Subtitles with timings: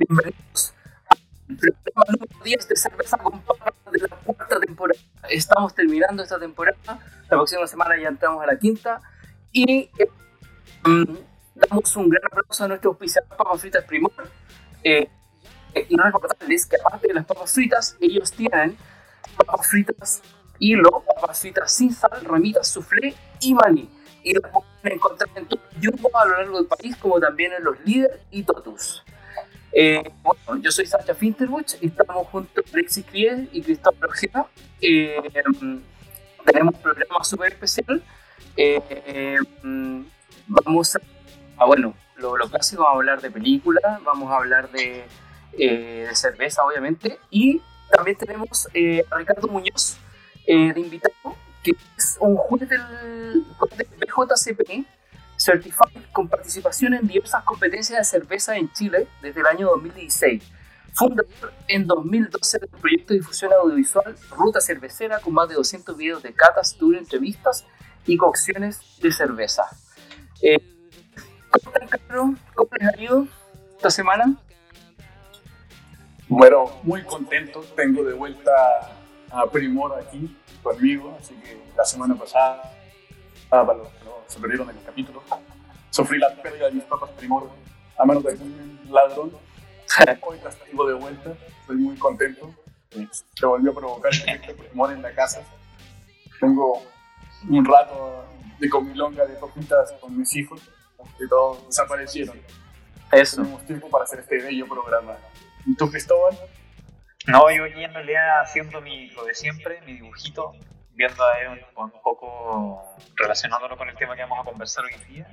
[0.00, 0.72] bienvenidos
[1.10, 1.18] al
[1.58, 4.98] programa número 10 de Cerveza con Papas de la cuarta temporada.
[5.28, 9.02] Estamos terminando esta temporada, la próxima semana ya entramos a la quinta
[9.52, 10.08] y eh,
[10.84, 11.16] mm,
[11.54, 14.12] damos un gran aplauso a nuestro auspiciador Papas Fritas Primor.
[14.82, 15.06] Eh,
[15.74, 18.76] eh, y no recordarles que aparte de las papas fritas, ellos tienen
[19.36, 20.22] papas fritas
[20.58, 23.90] hilo, papas fritas sin sal, ramitas, soufflé y maní.
[24.22, 27.64] Y las pueden encontrar en todo Jumbo a lo largo del país, como también en
[27.64, 29.04] los líder y Totus.
[29.72, 34.46] Eh, bueno, yo soy Sacha Finterbuch y estamos junto a Alexis Criel y Cristóbal Ojeda.
[34.80, 35.16] Eh,
[36.44, 38.02] tenemos un programa súper especial.
[38.56, 39.36] Eh,
[40.48, 41.00] vamos a,
[41.56, 45.04] ah, bueno, lo, lo clásico, vamos a hablar de películas, vamos a hablar de,
[45.58, 49.96] eh, de cerveza, obviamente, y también tenemos a Ricardo Muñoz
[50.46, 52.82] de invitado, que es un juez del,
[53.76, 54.84] del BJCP,
[55.40, 60.42] Certified con participación en diversas competencias de cerveza en Chile desde el año 2016.
[60.92, 66.22] Fundador en 2012 del proyecto de difusión audiovisual Ruta Cervecera con más de 200 videos
[66.22, 67.64] de catas, tour, entrevistas
[68.04, 69.64] y cocciones de cerveza.
[70.42, 70.58] Eh,
[71.50, 72.38] ¿Cómo están, cabrón?
[72.54, 73.26] ¿Cómo les ha ido
[73.76, 74.36] esta semana?
[76.28, 77.64] Bueno, muy contento.
[77.74, 78.52] Tengo de vuelta
[79.30, 81.16] a Primor aquí conmigo.
[81.18, 82.62] Así que la semana pasada,
[83.50, 85.22] ah, para los que no se perdieron en el capítulo,
[85.90, 87.50] sufrí la pérdida de mis papas Primor
[87.98, 89.32] a manos de un ladrón.
[90.22, 91.32] Hoy las tengo de vuelta.
[91.60, 92.54] Estoy muy contento.
[93.34, 95.42] Se volvió a provocar el efecto Primor en la casa.
[96.40, 96.82] Tengo
[97.48, 98.24] un rato
[98.58, 100.60] de comilonga de papitas con mis hijos
[101.18, 102.40] que todos desaparecieron.
[103.12, 103.42] Eso.
[103.42, 105.16] Tenemos tiempo para hacer este bello programa.
[105.66, 106.38] ¿Y tú, Cristóbal?
[107.26, 110.54] No, yo aquí en realidad haciendo mi, lo de siempre, mi dibujito,
[111.00, 114.92] viendo a él un, un poco relacionándolo con el tema que vamos a conversar hoy
[115.08, 115.26] día,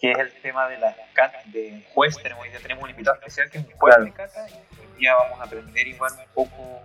[0.00, 2.16] que es el tema de las catas de juez.
[2.20, 4.04] Tenemos, día tenemos un invitado especial que es un juez Claro.
[4.04, 6.80] de cata y hoy día vamos a aprender igual un poco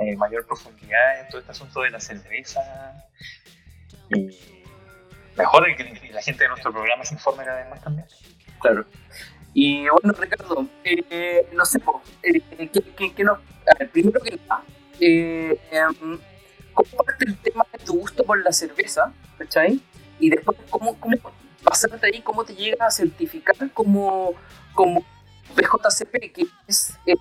[0.00, 2.60] eh, mayor profundidad en todo este asunto de la cerveza
[4.14, 4.62] y
[5.36, 8.06] mejor que la gente de nuestro programa se informe cada vez más también.
[8.60, 8.84] Claro.
[9.52, 11.80] Y bueno, Ricardo, eh, no sé,
[12.22, 12.40] eh,
[12.72, 14.62] ¿qué, qué, qué nos- a ver, primero que nada,
[15.00, 15.58] eh,
[16.70, 19.12] em, ¿cómo parte el tema de tu gusto por la cerveza?
[19.38, 19.80] ¿Cachai?
[20.18, 21.16] Y después, ¿cómo, cómo
[21.62, 24.34] pasarte ahí, cómo te llega a certificar como,
[24.74, 25.04] como
[25.54, 27.14] BJCP, que es eh,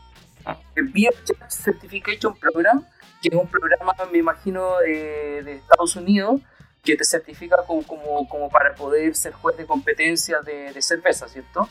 [0.76, 1.14] el Beer
[1.48, 2.86] Certification Program,
[3.22, 6.42] que es un programa, me imagino, eh, de Estados Unidos,
[6.84, 11.28] que te certifica como, como, como para poder ser juez de competencia de, de cerveza,
[11.28, 11.68] ¿cierto?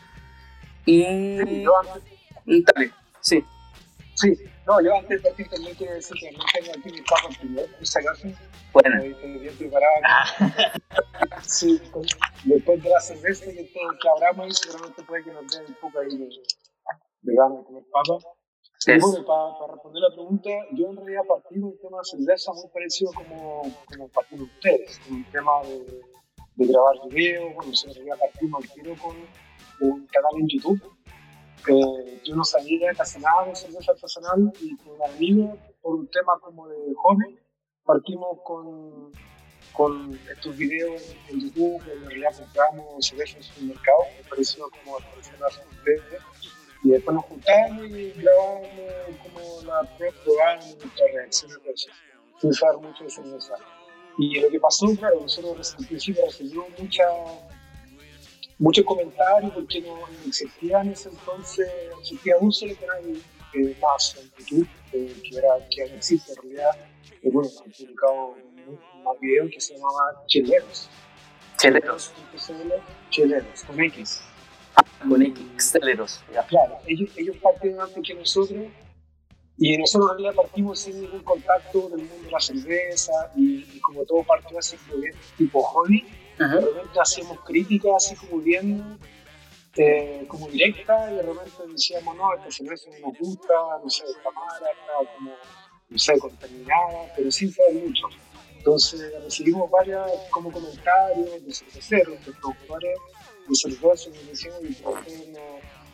[0.84, 1.62] Y...
[1.62, 2.02] Yo antes,
[2.46, 3.44] Dale, sí.
[4.14, 4.34] sí,
[4.68, 7.66] no, yo antes de partir también quiero decir que no tengo aquí mi papas primero,
[7.76, 8.28] por si acaso,
[8.72, 9.94] Bueno, estoy bien preparado.
[11.42, 12.04] Sí, con-
[12.44, 15.64] después de la cerveza y todo el que hablamos ahí, seguramente puede que nos den
[15.68, 16.28] un poco ahí de,
[17.22, 18.24] de ganas de comer papas.
[18.86, 22.04] Es- bueno, para, para responder la pregunta, yo en realidad partí de un tema de
[22.04, 26.02] cerveza muy parecido como, como partieron ustedes, con un tema de,
[26.56, 29.16] de grabar videos, bueno, se realidad partimos al tiro con
[29.80, 30.80] un canal en YouTube.
[31.66, 36.08] Eh, yo no sabía casi nada de cerveza artesanal y con un amigo, por un
[36.08, 37.38] tema como de hobby,
[37.84, 39.12] partimos con,
[39.72, 44.96] con estos videos en YouTube, en realidad compramos cerveza en el mercado, me pareció como
[44.96, 45.52] artesanal.
[46.84, 48.68] Y después nos juntamos y grabamos
[49.22, 49.88] como la
[50.24, 51.88] probamos nuestras reacciones
[52.40, 53.54] sin saber mucho de cerveza.
[54.18, 57.04] Y lo que pasó, claro, nosotros al principio recibimos mucha,
[58.58, 59.96] muchos comentarios porque no,
[60.26, 61.68] existía en ese entonces,
[62.00, 63.16] existía un solo canal
[63.54, 66.88] eh, más en YouTube, eh, que, era, que no existe en realidad.
[67.22, 70.88] Y bueno, han publicado un, un video que se llamaba Cheleros.
[71.56, 72.12] cheleros,
[73.10, 74.22] Cheleros, con X.
[75.08, 76.20] con X, cheleros.
[76.32, 76.42] ya.
[76.46, 78.66] Claro, ellos, ellos partieron antes que nosotros
[79.60, 83.80] y nosotros en realidad partimos sin ningún contacto del mundo de la cerveza y, y
[83.80, 85.14] como todo partió así como bien
[86.38, 88.98] de repente hacíamos críticas así como bien
[89.76, 94.04] eh, como directa y de repente decíamos no, esta cerveza no nos gusta, no sé,
[94.06, 95.30] está mala, está como,
[95.88, 98.06] no sé, contaminada, pero sin saber mucho.
[98.56, 102.98] Entonces recibimos varias como comentarios de cerveceros, de productores,
[103.48, 105.40] de cerveceros, y nos decían, "Oye, ¿por qué no,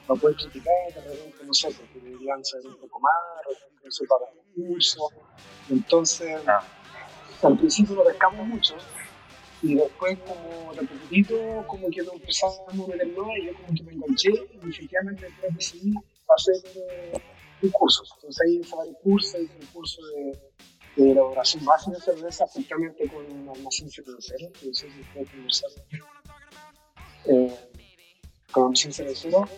[0.06, 3.12] para poder criticar, de repente, no sé, porque deberían saber un poco más,
[3.46, 5.08] de repente, no sé, para el curso.
[5.70, 6.62] Entonces, Ah.
[7.42, 8.76] al principio lo pescamos mucho,
[9.64, 13.74] y después, como de poquitito, como que nos empezamos a meter más, y yo como
[13.74, 15.94] que me enganché, y efectivamente después decidí
[16.28, 17.12] hacer eh,
[17.62, 18.02] un curso.
[18.16, 20.38] Entonces ahí hice varios cursos, hice un curso de,
[20.96, 25.30] de elaboración básica de cerveza, justamente con un almacén cervecero, que no sé si ustedes
[25.30, 25.76] conversaron.
[27.24, 27.56] Eh,
[28.52, 29.48] con almacén cervecero,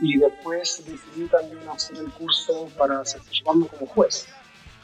[0.00, 4.26] y después decidí también hacer el curso para certificarme como juez.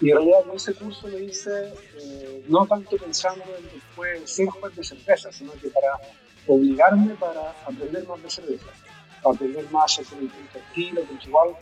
[0.01, 4.47] Y en realidad yo ese curso lo hice eh, no tanto pensando en después ser
[4.47, 5.99] juez de cerveza, sino que para
[6.47, 8.67] obligarme para aprender más de cerveza,
[9.23, 11.57] para aprender más sobre el punto estilo, igual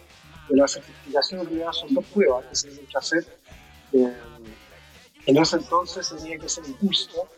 [0.49, 3.27] de la certificación en realidad son dos pruebas que se tienen que hacer.
[3.93, 4.17] Eh,
[5.27, 7.29] en ese entonces tenía que hacer un curso,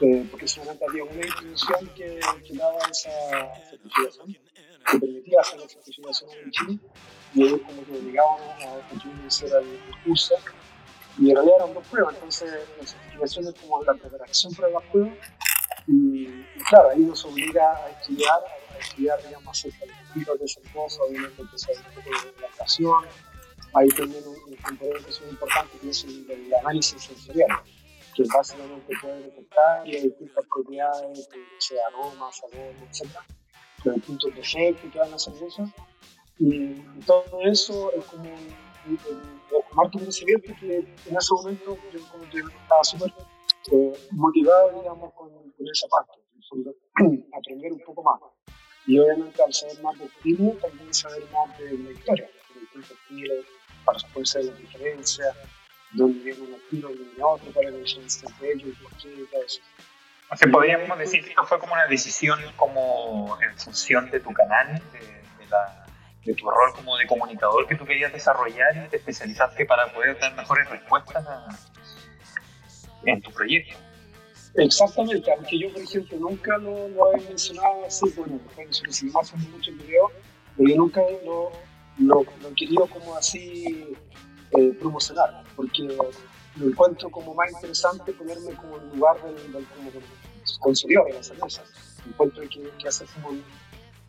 [0.00, 3.10] eh, porque solamente había una institución que, que daba esa
[3.70, 4.36] certificación,
[4.84, 6.78] que permitía hacer la certificación en Chile,
[7.34, 10.34] y ellos como que obligaban a que yo hiciera el, curso.
[11.18, 14.82] Y en realidad eran dos pruebas, entonces la certificación es como la preparación para las
[14.84, 15.18] pruebas.
[15.86, 18.40] Y, y claro, ahí nos obliga a estudiar,
[18.74, 22.44] a estudiar, digamos, acerca de los tipos de cerveza, obviamente que sea un poco de
[22.44, 23.04] adaptación.
[23.74, 27.48] Hay también un, un componente que es muy importante que es el, el análisis sensorial,
[28.14, 32.74] que básicamente puede detectar las distintas propiedades, que sea aroma, sabor,
[33.82, 33.86] etc.
[33.86, 35.72] Los distintos defectos que dan la cerveza.
[36.38, 36.74] Y
[37.06, 38.96] todo eso es como un
[39.74, 43.12] marco de crecimiento que en ese momento yo como que estaba súper
[43.72, 46.20] eh, motivado, digamos, con, con esa parte,
[46.52, 48.20] el aprender un poco más.
[48.86, 52.90] Y obviamente al saber más de estilo, también saber más de la historia, de distintos
[52.90, 53.46] estilos,
[53.84, 55.36] para poder saber las diferencias,
[55.92, 59.08] dónde viene un estilo, dónde viene otro, cuál es la diferencia entre ellos, por qué,
[59.08, 59.60] y todo eso.
[60.32, 64.32] O sea, podríamos decir que esto fue como una decisión como en función de tu
[64.32, 65.84] canal, de, de la,
[66.24, 70.18] de tu rol como de comunicador que tú querías desarrollar y te especializaste para poder
[70.18, 71.48] dar mejores respuestas a,
[73.04, 73.76] en tu proyecto.
[74.54, 79.20] Exactamente, aunque yo, por ejemplo, nunca lo, lo he mencionado así, bueno, después de eso
[79.20, 80.12] haciendo muchos videos,
[80.56, 81.52] pero yo nunca lo,
[81.98, 83.94] lo, lo he querido como así
[84.52, 85.88] eh, promocionar, porque
[86.56, 90.02] lo encuentro como más interesante ponerme como en lugar del, del, como del
[90.60, 91.62] consumidor de la cerveza.
[92.06, 93.44] Encuentro que, que hace como un,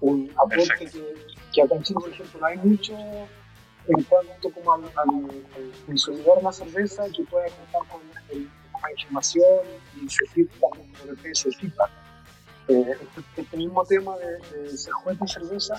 [0.02, 1.16] un aporte que,
[1.54, 2.94] que acá en Chile, por ejemplo, no hay mucho
[3.88, 5.10] en cuanto como al, al,
[5.56, 8.02] al consumidor de la cerveza que pueda contar con
[8.32, 8.50] el,
[8.82, 9.66] más información
[9.96, 11.92] y sentir también por el del feedback.
[12.70, 15.76] Eh, este, este, mismo tema de, de ser juez de cerveza,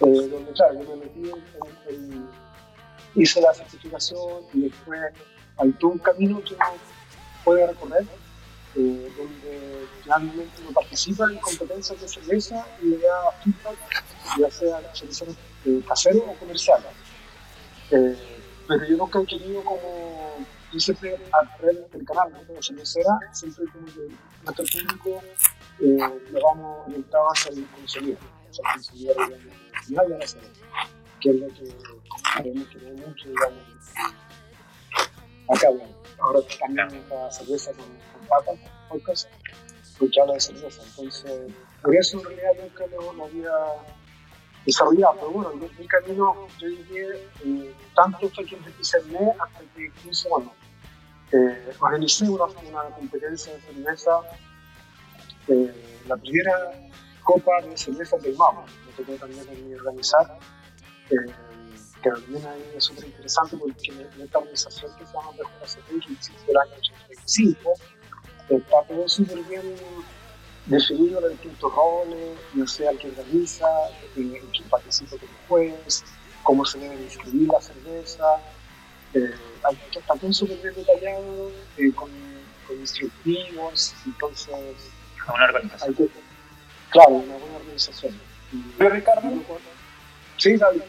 [0.00, 2.28] eh, donde claro, yo me metí en, en,
[3.14, 5.00] hice la certificación y después
[5.58, 6.64] hay todo un camino que uno
[7.44, 8.06] puede recorrer,
[8.76, 14.04] eh, donde realmente uno participa en competencias de cerveza y le da feedback,
[14.38, 15.32] ya sea cervecero
[15.64, 16.80] eh, casero o comercial.
[17.90, 18.16] Eh,
[18.68, 22.54] pero yo nunca he querido como yo siempre a través del canal ¿no?
[22.54, 24.08] de cervecera, siempre como que
[24.44, 25.22] nuestro público
[25.80, 28.18] eh, lo vamos orientado hacia el consumidor,
[28.50, 30.60] hacia el consumidor digamos, final de la cerveza,
[31.20, 31.74] que es lo que
[32.36, 33.62] queremos mucho, digamos,
[35.48, 39.28] acá, bueno, ahora también esta cerveza con, con papas,
[39.98, 41.52] porque habla de cerveza, entonces,
[41.82, 43.50] por eso en realidad nunca lo, lo había
[44.64, 49.60] desarrollado, pero bueno, mi, mi camino, yo llegué, eh, tanto fue que empecé a hasta
[49.74, 50.52] que incluso, bueno,
[51.32, 54.20] eh, organicé una, una, competencia de cerveza,
[55.48, 56.72] eh, la primera
[57.22, 60.38] copa de cerveza del MAO, me tocó también organizar,
[61.10, 61.16] eh,
[62.14, 66.50] que también es súper interesante porque en esta organización que se llama BJCP, que existe
[66.50, 67.72] el año 85,
[68.50, 69.74] está todo súper bien
[70.66, 73.66] definido los distintos roles, no sea el que organiza,
[74.16, 76.04] el que participa como juez,
[76.42, 78.24] cómo se debe inscribir la cerveza,
[79.14, 79.34] eh,
[79.96, 82.10] está todo súper bien detallado, eh, con,
[82.66, 84.48] con, instructivos, entonces...
[85.32, 85.94] Una organización.
[85.94, 86.08] Que,
[86.90, 88.20] claro, una buena organización.
[88.78, 89.28] Pero Ricardo,
[90.36, 90.82] sí, David.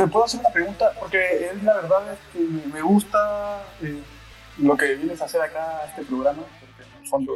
[0.00, 4.02] Te puedo hacer una pregunta, porque es la verdad es que me gusta eh,
[4.56, 7.34] lo que vienes a hacer acá, este programa, porque en el fondo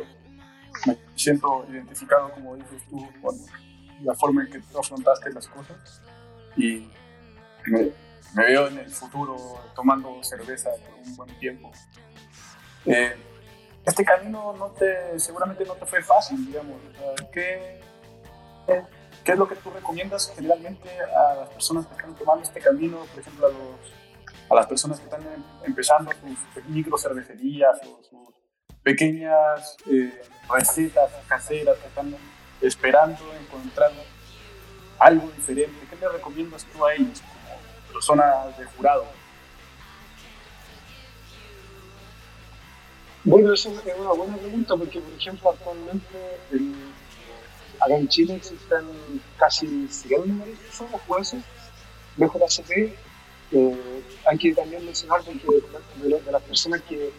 [0.86, 3.36] me siento identificado, como dices tú, con
[4.02, 6.00] la forma en que tú afrontaste las cosas
[6.56, 6.88] y
[7.66, 7.90] me,
[8.34, 9.36] me veo en el futuro
[9.74, 11.70] tomando cerveza por un buen tiempo.
[12.86, 13.14] Eh,
[13.84, 16.78] este camino no te, seguramente no te fue fácil, digamos.
[17.30, 17.82] ¿Qué,
[19.24, 22.98] ¿Qué es lo que tú recomiendas generalmente a las personas que están tomando este camino,
[23.10, 23.92] por ejemplo, a, los,
[24.50, 25.22] a las personas que están
[25.64, 28.34] empezando sus micro cervecerías o sus
[28.82, 32.14] pequeñas eh, recetas caseras que están
[32.60, 33.92] esperando encontrar
[34.98, 35.86] algo diferente?
[35.88, 39.06] ¿Qué le recomiendas tú a ellos como persona de jurado?
[43.24, 46.93] Bueno, eso es una buena pregunta porque, por ejemplo, actualmente en,
[47.84, 48.84] acá en Chile existen
[49.36, 51.42] casi 100 somos jueces
[52.16, 52.94] de JCP.
[53.52, 57.12] Eh, hay que también mencionar que de, las personas que,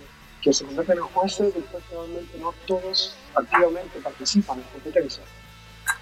[0.52, 5.24] se convierten en jueces, definitivamente no todos activamente participan en competencia.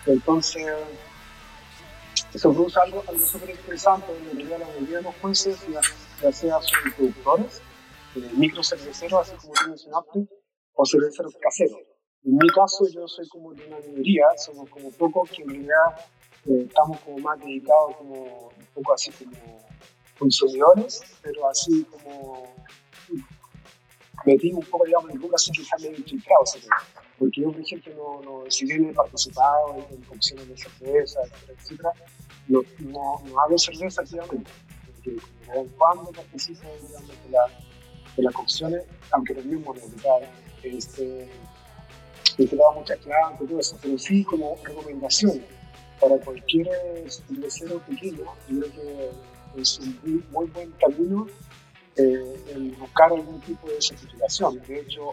[0.06, 0.66] Entonces,
[2.34, 5.80] eso produce algo, algo súper interesante, realidad la mayoría de los jueces, ya,
[6.22, 7.62] ya sea son productores,
[8.16, 10.28] eh, micro cerveceros, así como tú mencionaste,
[10.74, 11.93] o cerveceros caseros.
[12.26, 16.08] En mi caso, yo soy como de una minoría, somos como pocos que en realidad
[16.46, 19.38] eh, estamos como más dedicados como un poco así como
[20.18, 22.44] consumidores, pero así como
[24.26, 26.44] metimos un poco, digamos, en el así que medio infiltrado,
[27.20, 31.92] porque yo, por ejemplo, no, no, si bien he participado en, comisiones de cerveza, etcétera,
[32.48, 34.50] no, no, no hago cerveza activamente,
[34.88, 35.18] porque
[35.78, 37.46] cuando participo, digamos, de la
[38.16, 40.24] de las cocciones, aunque los mismos resultados.
[40.64, 41.30] Este,
[42.38, 45.44] he dado muchas claves y todo eso, pero sí como recomendación
[46.00, 46.68] para cualquier
[47.10, 48.72] cervecero pequeño, yo creo
[49.56, 51.28] que es un muy buen camino
[51.96, 54.60] eh, el buscar algún tipo de certificación.
[54.68, 55.12] De hecho,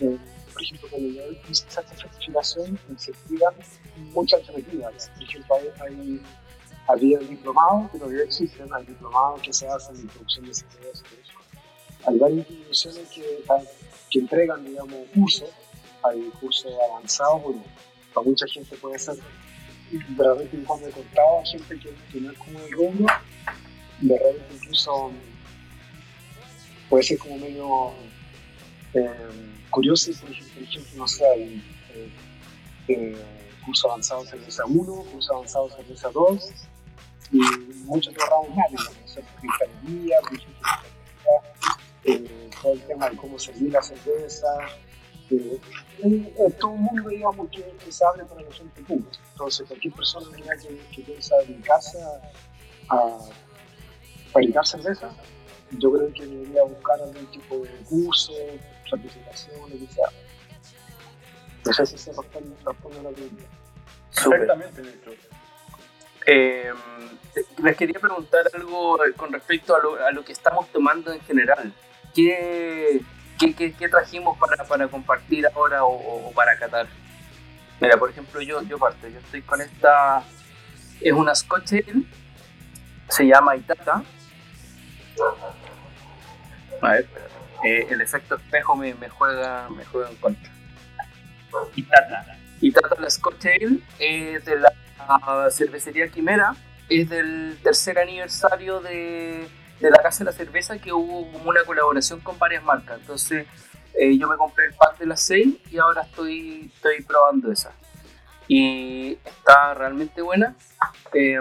[0.00, 0.18] eh,
[0.52, 2.78] por ejemplo, cuando yo hice esta certificación,
[3.28, 5.10] piden muchas alternativas.
[5.14, 6.22] Por ejemplo, hay, hay
[6.88, 11.04] había diplomados, pero ya existen, hay diplomados que se hacen en producción de cerveza
[12.06, 13.44] hay varias instituciones que,
[14.10, 15.50] que entregan, digamos, cursos,
[16.02, 17.62] hay cursos avanzados, bueno,
[18.14, 19.16] para mucha gente puede ser
[20.16, 23.06] realmente un cuando he contado gente que, no es como el rubro,
[24.00, 25.12] de repente incluso
[26.88, 27.92] puede ser como medio
[28.94, 29.10] eh,
[29.70, 31.62] curioso, por ejemplo, no sé, hay
[31.94, 32.10] eh,
[32.88, 33.16] eh,
[33.64, 36.50] curso avanzado cerveza 1, curso avanzado cerveza 2,
[37.32, 37.38] y
[37.84, 38.70] muchos otros ramos más,
[39.06, 40.68] sé, cristalería, por ejemplo,
[42.04, 44.48] eh, todo el tema de cómo servir la cerveza.
[45.30, 45.60] Eh,
[46.02, 49.18] eh, todo el mundo, digamos, que, que, se abre para la gente pública.
[49.32, 53.18] Entonces, cualquier persona que, que piensa dedicarse a, a
[54.32, 55.10] fabricar cerveza,
[55.78, 58.32] yo creo que debería buscar algún tipo de curso,
[58.88, 60.08] certificación, lo que sea.
[61.64, 63.44] No sé si se responde, responde la pregunta.
[64.14, 65.10] Perfectamente, de hecho.
[66.26, 66.72] Eh,
[67.62, 71.72] les quería preguntar algo con respecto a lo, a lo, que estamos tomando en general.
[72.14, 73.00] ¿Qué,
[73.40, 76.86] qué, qué, qué trajimos para, para, compartir ahora o, o, para catar?
[77.80, 80.22] Mira, por ejemplo, yo, yo parto, yo estoy con esta,
[81.00, 82.02] es una Scotch Ale,
[83.08, 84.04] se llama Itata.
[86.82, 87.08] A ver,
[87.64, 90.52] eh, el efecto espejo me, me, juega, me juega en contra.
[91.74, 92.36] Itata.
[92.60, 94.70] Itata, la Scotch Ale, es de la
[95.50, 96.54] cervecería Quimera,
[96.90, 99.48] es del tercer aniversario de,
[99.80, 103.00] de, la Casa de la Cerveza que hubo como una colaboración con varias marcas.
[103.00, 103.46] Entonces
[103.94, 107.72] eh, yo me compré el pack de las 6 y ahora estoy, estoy probando esa.
[108.48, 110.54] Y está realmente buena.
[111.12, 111.38] Eh,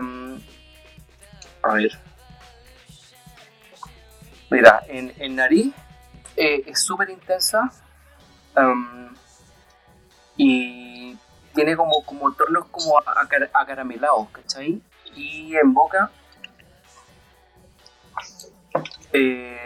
[1.63, 1.91] a ver.
[4.49, 5.73] Mira, en, en nariz
[6.35, 7.69] eh, es súper intensa.
[8.55, 9.13] Um,
[10.37, 11.17] y
[11.53, 14.81] tiene como, como tonos como acar acaramelados, ¿cachai?
[15.15, 16.09] Y en boca
[19.13, 19.57] eh,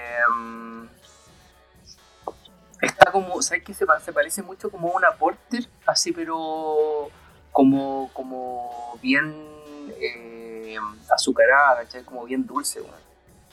[2.81, 3.73] está como, ¿sabes qué?
[3.73, 7.09] Se, se, parece mucho como una porter, así pero
[7.51, 9.33] como, como bien
[9.99, 10.77] eh,
[11.09, 12.03] azucarada, ¿cachai?
[12.03, 12.97] Como bien dulce, bueno.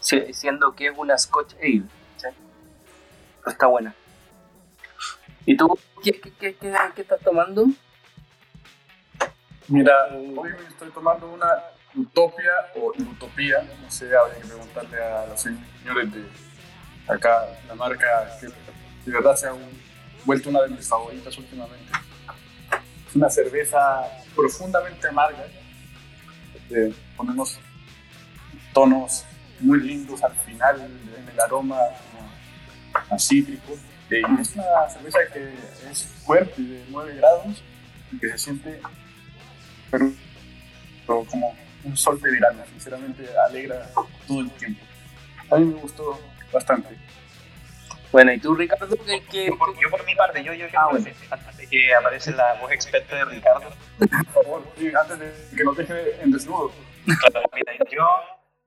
[0.01, 1.83] siendo que es una Scotch Ale,
[2.15, 2.35] ¿cachai?
[3.39, 3.95] Pero está buena.
[5.47, 6.57] ¿Y tú qué, qué, qué,
[6.95, 7.67] qué estás tomando?
[9.69, 11.63] Mira, hoy estoy tomando una
[11.95, 16.25] utopia o utopía, no sé, habría que preguntarle a los señores de
[17.09, 19.55] acá, la marca que de verdad se ha
[20.25, 21.93] vuelto una de mis favoritas últimamente.
[23.09, 24.03] Es una cerveza
[24.37, 25.45] profundamente amarga,
[27.17, 27.59] ponemos
[28.73, 29.25] tonos
[29.59, 31.79] muy lindos al final en el aroma
[33.11, 33.77] a cítrico.
[34.09, 35.55] Es una cerveza que
[35.91, 37.63] es fuerte, de 9 grados,
[38.13, 38.81] y que se siente
[39.91, 40.11] pero,
[41.07, 43.89] pero como un sol de verano, sinceramente alegra
[44.27, 44.85] todo el tiempo.
[45.51, 46.21] A mí me gustó
[46.53, 46.97] bastante.
[48.13, 48.89] Bueno, ¿y tú, Ricardo?
[49.07, 51.07] ¿qué, qué, yo, por, yo, por, mi parte, yo, yo ah, bueno.
[51.31, 53.71] antes de que aparece la voz experta de Ricardo.
[54.35, 54.63] Por favor,
[55.01, 56.73] antes de que nos deje en desnudo.
[57.05, 58.07] Claro, mira, yo,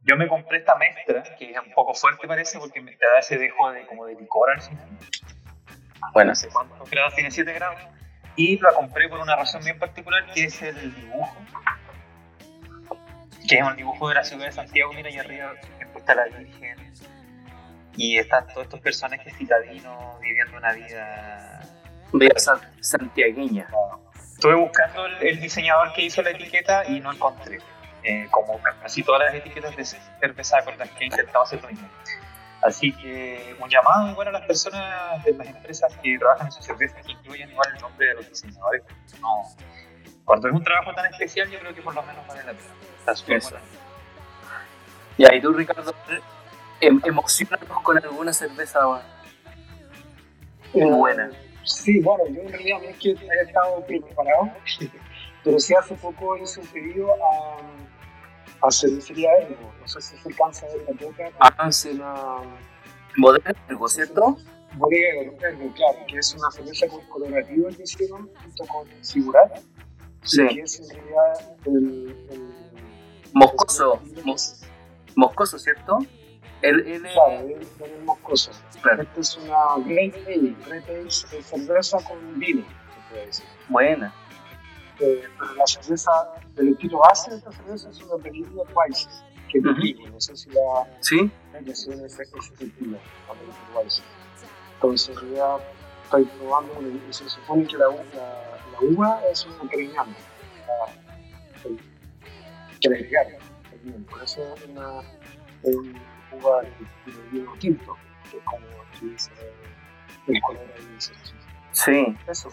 [0.03, 3.37] yo me compré esta mezcla, que es un poco fuerte parece, porque me da ese
[3.37, 4.87] dejo de, como de licor al final.
[6.13, 7.29] Bueno, ¿hace cuántos grados tiene?
[7.29, 7.79] 7 grados
[8.35, 11.35] y la compré por una razón bien particular que es el dibujo
[13.47, 15.53] que es un dibujo de la ciudad de Santiago, mira, y arriba
[15.95, 16.93] está la Virgen,
[17.95, 21.61] y están todos estos personajes citadinos viviendo una vida...
[22.11, 22.35] Vida
[22.79, 23.67] santiagueña.
[24.15, 27.59] Estuve buscando el, diseñador que hizo la etiqueta y no encontré.
[28.03, 31.69] Eh, como casi todas las etiquetas de cerveza con las que he intentado hacer lo
[31.69, 31.87] mismo.
[32.61, 36.61] Así que un llamado igual a las personas de las empresas que trabajan en su
[36.61, 38.83] cerveza que incluyen igual el nombre de los diseñadores.
[39.21, 39.43] No,
[40.25, 42.92] cuando es un trabajo tan especial, yo creo que por lo menos vale la pena.
[45.17, 45.93] Y ahí tú, Ricardo,
[46.81, 48.79] em emocionados con alguna cerveza
[50.73, 51.29] eh, buena.
[51.63, 54.51] Sí, bueno, yo en realidad no es que haya estado preparado,
[55.43, 59.73] pero sí hace poco hice un pedido a, a Cervecería Ergo.
[59.79, 61.31] No sé si se alcanza a ver la boca.
[61.39, 61.89] Ah, sí.
[61.91, 62.13] Una...
[63.15, 64.37] Modelo Ergo, ¿cierto?
[64.73, 69.61] Modelo Ergo, claro, que es una cerveza con colorativo que hicieron junto con Figurat
[70.25, 70.47] Sí.
[70.47, 72.62] que es en realidad el, el
[73.33, 73.99] Moscoso.
[74.23, 74.61] Mos
[75.15, 75.99] moscoso, ¿cierto?
[76.61, 77.51] El, el, Claro, el,
[77.91, 78.51] el moscoso.
[78.81, 79.03] Claro.
[79.03, 80.55] Esta es una Great Ale.
[80.65, 83.45] Great Ale es cerveza con vino, se puede decir.
[83.69, 84.13] Buena.
[84.99, 86.11] Eh, pero la cerveza,
[86.57, 89.09] el estilo base de esta cerveza es una Berliner Weiss,
[89.51, 89.75] que es Ujú.
[89.75, 90.07] trigo.
[90.09, 91.31] No sé si la ¿Sí?
[91.65, 92.23] que se ese, ese
[92.53, 92.97] estilo,
[93.27, 94.01] la Berliner Weiss.
[94.75, 95.57] Entonces, en realidad,
[96.05, 100.15] estoy probando y se supone que la, la, la uva es una cariñana.
[100.15, 101.02] Que
[102.89, 103.33] le agregaron.
[103.69, 104.03] también.
[104.05, 104.89] Por eso es una,
[105.63, 106.69] un uva de
[107.11, 107.97] de vino tinto,
[108.31, 109.15] que es como aquí
[110.27, 111.13] el color ahí dice.
[111.71, 112.15] Sí.
[112.27, 112.49] Eso.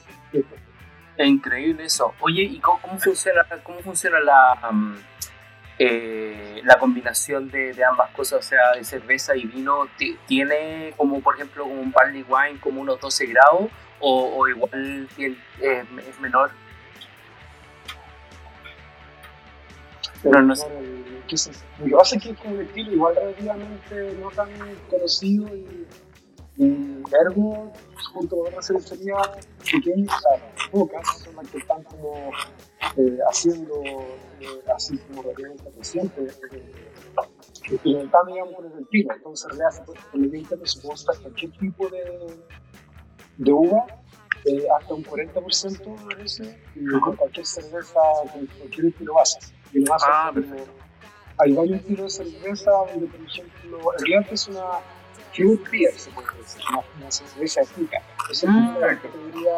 [1.17, 2.15] Es increíble eso.
[2.21, 4.59] Oye, ¿y cómo, cómo funciona, cómo funciona la,
[5.79, 8.39] eh, la combinación de, de ambas cosas?
[8.41, 9.87] O sea, de cerveza y vino.
[9.97, 13.71] Ti- ¿Tiene como, por ejemplo, como un barley wine como unos 12 grados?
[14.01, 16.51] ¿O, o igual es menor?
[20.25, 20.67] No, no sé.
[20.69, 21.27] Bueno, el-
[22.19, 24.49] que es como un estilo igual relativamente no tan
[24.91, 25.87] conocido y,
[26.57, 27.73] y ergo,
[28.13, 29.29] junto con otras cervecerías
[29.73, 32.31] pequeñas, o sea, pocas, son las que están como
[32.97, 33.83] eh, haciendo
[34.41, 36.73] eh, así como relativamente reciente, eh,
[37.71, 39.15] experimentando digamos con el estilo.
[39.15, 40.01] Entonces, en realidad, se puede-
[40.95, 42.35] usar cualquier tipo de,
[43.39, 43.87] de uva
[44.47, 48.01] eh, hasta un 40% me parece, y con cualquier cerveza,
[48.33, 49.39] con cualquier estilo base.
[49.73, 50.33] Y lo Ah,
[51.39, 54.65] hay varios estilos de cerveza donde, por ejemplo, el Riante es una
[55.33, 57.61] fruit beer, se puede decir, una, una cerveza.
[57.63, 57.71] Esa
[58.31, 58.79] es Mm.
[58.79, 59.53] la categoría,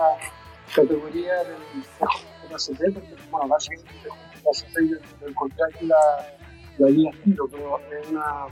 [0.74, 1.82] categoría del
[2.50, 4.08] JCP, porque, bueno, básicamente
[4.44, 5.96] la CP yo encontré aquí la,
[6.78, 8.46] la guía estilo, pero es una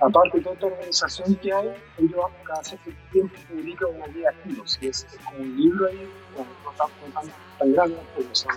[0.00, 4.36] aparte de toda esta organización que hay, ellos cada cierto tiempo publican una guía de
[4.36, 8.52] estilos, y es, como un libro ahí, no tan, tan, tan grande, porque son,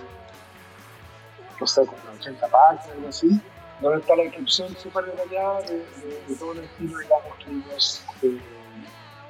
[1.60, 3.40] no sé, como 80 páginas, algo así,
[3.80, 8.02] donde está la descripción súper detallada de, de, de todo el estilo, digamos, que ellos
[8.22, 8.40] eh,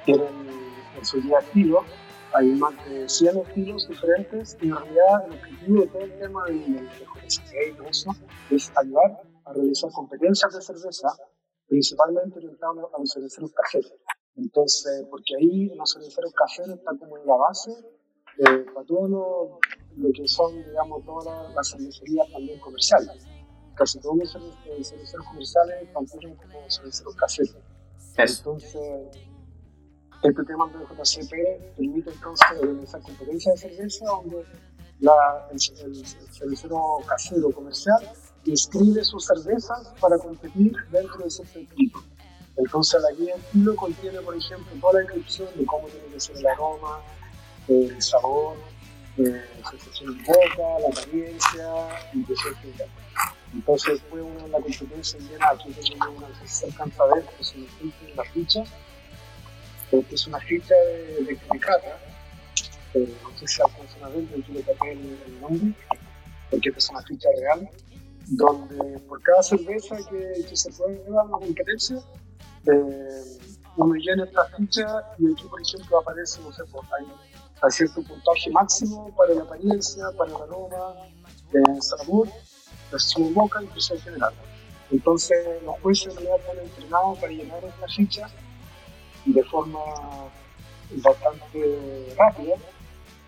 [0.04, 0.50] tienen
[0.96, 1.84] en su guía de estilo.
[2.32, 6.44] Hay más de 100 estilos diferentes y en realidad el objetivo de todo el tema
[6.46, 8.10] de, de y todo eso
[8.50, 11.08] es ayudar a realizar competencias de cerveza
[11.70, 13.94] principalmente orientado a los cerveceros caseros.
[14.36, 17.70] Entonces, porque ahí los cerveceros caseros están como en la base
[18.38, 19.58] eh, para todo lo,
[19.96, 23.24] lo que son, digamos, todas las cervecerías también comerciales.
[23.74, 27.56] Casi todos los eh, cerveceros comerciales también como cerveceros caseros.
[28.40, 29.16] Entonces,
[30.22, 31.32] este tema del JCP
[31.76, 34.44] permite entonces organizar competencias de cerveza donde
[34.98, 37.96] la, el, el- el cervecero casero comercial
[38.44, 42.02] inscribe sus cervezas para competir dentro de ese circuito.
[42.56, 46.20] Entonces la guía de estilo contiene, por ejemplo, toda la descripción de cómo tiene que
[46.20, 47.00] ser el aroma,
[47.68, 48.56] el sabor,
[49.18, 52.88] eh, sensación en boca, la apariencia, impresión general.
[53.52, 57.42] Entonces uno en la competencia llena, aquí tengo una que se alcanza a ver, que
[57.42, 58.64] es una ficha en la ficha,
[59.92, 61.98] eh, que es una ficha de, de, de cata,
[62.94, 65.72] eh, no sé si alcanzan a ver, yo le tapé el, el nombre,
[66.50, 67.68] porque esta es una ficha real,
[68.28, 71.98] donde por cada cerveza que, que se prueba en la competencia,
[72.66, 73.38] eh,
[73.76, 77.06] uno llena esta ficha y aquí, por ejemplo, aparece, no sé, pues, hay,
[77.62, 80.94] hay cierto puntaje máximo para la apariencia, para el aroma,
[81.52, 82.28] el sabor,
[82.98, 84.34] su boca y impresión general.
[84.90, 88.28] Entonces, los jueces en realidad están entrenados para llenar esta ficha
[89.24, 89.78] de forma
[90.96, 92.54] bastante rápida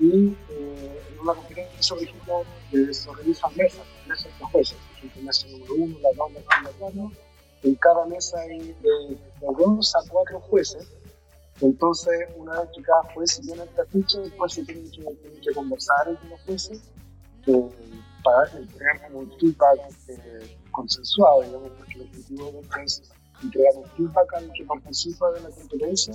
[0.00, 4.78] y eh, en una por ejemplo, eh, se organizan mesas, mesas de jueces,
[5.22, 7.12] mesa número uno, la dos, la tres, la cuatro.
[7.62, 10.86] En cada mesa hay de, dos a cuatro jueces.
[11.60, 16.08] Entonces, una vez que cada juez llena esta ficha, después se tienen que, que conversar
[16.08, 16.82] entre los jueces
[17.46, 17.70] eh,
[18.24, 23.02] para entregar un feedback eh, consensuado, digamos, porque el objetivo es
[23.42, 26.14] entregar un feedback al que participa de la competencia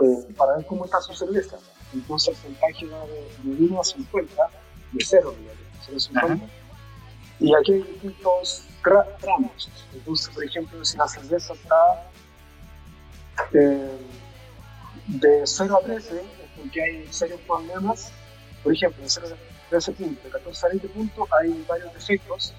[0.00, 1.58] eh, para ver cómo está su cerveza.
[1.96, 4.50] Entonces el puntaje va de, de 1 a 50,
[4.92, 6.46] de 0, digamos, 0 a 50.
[7.40, 8.66] Y aquí hay distintos
[9.20, 9.70] tramos.
[9.92, 12.10] Entonces, por ejemplo, si la cerveza está
[13.52, 13.98] eh,
[15.06, 16.22] de 0 a 13, es
[16.56, 18.12] porque hay serios problemas.
[18.62, 22.54] Por ejemplo, de 0 a 13 puntos, de 14 a 20 puntos, hay varios defectos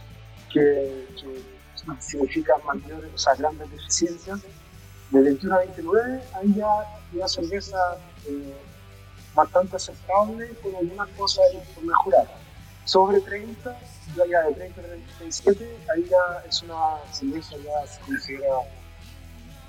[0.52, 4.42] que, que significan mayores, o sea, grandes deficiencias.
[5.12, 6.68] De 21 a 29 hay ya
[7.14, 7.78] una cerveza
[8.28, 8.54] eh,
[9.38, 11.46] bastante aceptable con algunas cosas
[11.76, 12.28] por mejorar.
[12.86, 13.80] Sobre 30,
[14.30, 14.84] ya de 30 a
[15.20, 18.56] 37, ahí ya es una cerveza ya se considera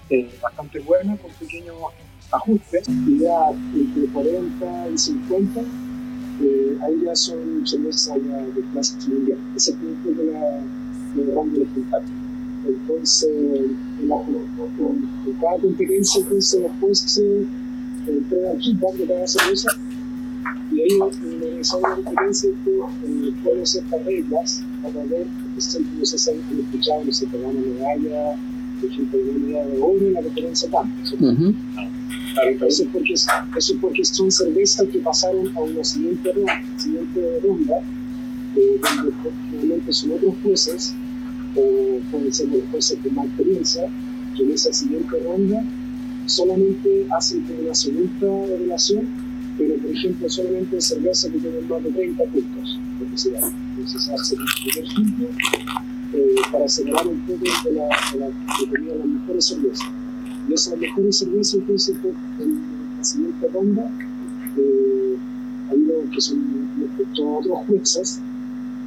[0.08, 1.76] eh, bastante buena con pequeños
[2.32, 2.88] ajustes.
[2.88, 8.16] Y ya entre 40 y 50, eh, ahí ya son cervezas
[8.54, 9.38] de clase mundial.
[9.54, 10.40] Ese punto de la
[11.14, 11.66] de rango de.
[12.68, 17.18] Entonces, en, la, en, en, cada competencia, entonces los jueces
[18.12, 19.68] entregan feedback de cada cerveza
[20.70, 20.88] y ahí
[21.22, 27.04] el desarrollo de competencia eh, pueden ciertas reglas para ver, no sé si han escuchado,
[27.04, 28.36] no sé, dan una medalla,
[28.80, 30.94] por ejemplo, una medalla de oro en la competencia tanto.
[32.66, 37.40] Eso, es porque, eso es porque son cervezas que pasaron a una siguiente ronda, siguiente
[37.42, 37.74] ronda
[38.56, 39.12] eh, donde
[39.52, 40.94] realmente son otros jueces,
[41.56, 43.90] o pueden ser los jueces de más experiencia,
[44.36, 45.64] que en esa siguiente ronda
[46.28, 49.08] solamente hacen como una segunda revelación,
[49.56, 52.78] pero por ejemplo solamente cerveza que tienen más de 30 puntos,
[53.10, 53.40] que sea.
[53.76, 54.40] Entonces hace el
[54.72, 55.28] primer filtro
[56.14, 59.88] eh, para separar un poco de la, de la que tenían las mejores cervezas.
[60.48, 61.96] Y mejores cervezas entonces
[62.40, 62.62] en
[62.96, 63.90] la siguiente ronda
[64.56, 65.16] eh,
[65.70, 66.68] hay unos que son
[67.14, 68.20] todos otros jueces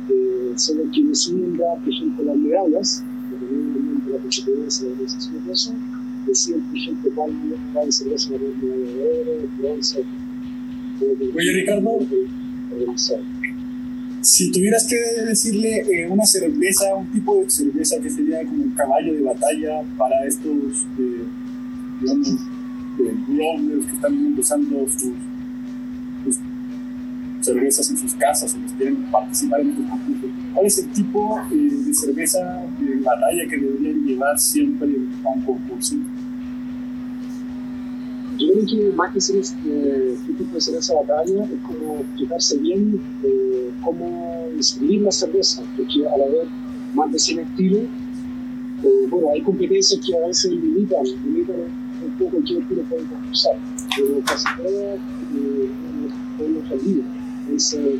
[0.10, 5.90] eh, son los que por ejemplo, las medallas, dependiendo de la competencia de la organización
[6.25, 10.03] de eso, deciden, por ejemplo, cuál, medalla de oro, bronce.
[11.36, 11.99] Oye, Ricardo,
[14.21, 18.71] si tuvieras que decirle eh, una cerveza, un tipo de cerveza que sería como un
[18.71, 21.23] caballo de batalla para estos, eh,
[22.01, 25.13] digamos, eh, que están empezando sus,
[26.23, 26.39] sus
[27.41, 30.29] cervezas en sus casas o que quieren participar en estos concursos.
[30.53, 32.39] ¿Cuál es el tipo eh, de cerveza
[32.79, 34.89] de batalla que deberían llevar siempre
[35.25, 35.95] a un concurso?
[38.41, 42.99] Yo creo que más que ser este tipo de cerveza batalla es como fijarse bien
[43.23, 46.47] eh, cómo inscribir la cerveza, porque al haber
[46.95, 47.84] más de 100 estilos,
[48.84, 51.56] eh, bueno, hay competencias que a veces limitan, limitan
[52.04, 53.54] un poco qué estilo pueden concursar,
[53.95, 54.99] pero casi todas
[55.36, 55.69] eh,
[56.36, 57.04] podemos salir.
[57.45, 57.99] Entonces,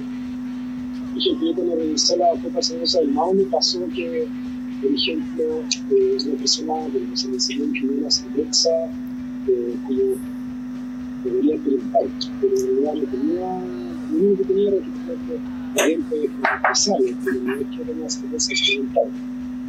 [1.18, 4.28] yo cuando revisé la Copa Cerveza del Mao me pasó que,
[4.82, 5.44] por ejemplo,
[5.92, 8.70] eh, una persona que se me enseñó que una cerveza
[9.48, 10.31] eh, como
[11.32, 12.02] debería experimentar,
[12.40, 13.64] pero en realidad
[14.12, 16.30] lo único que tenía era que clientes
[16.64, 19.08] especiales, pero no es que era una cerveza experimental.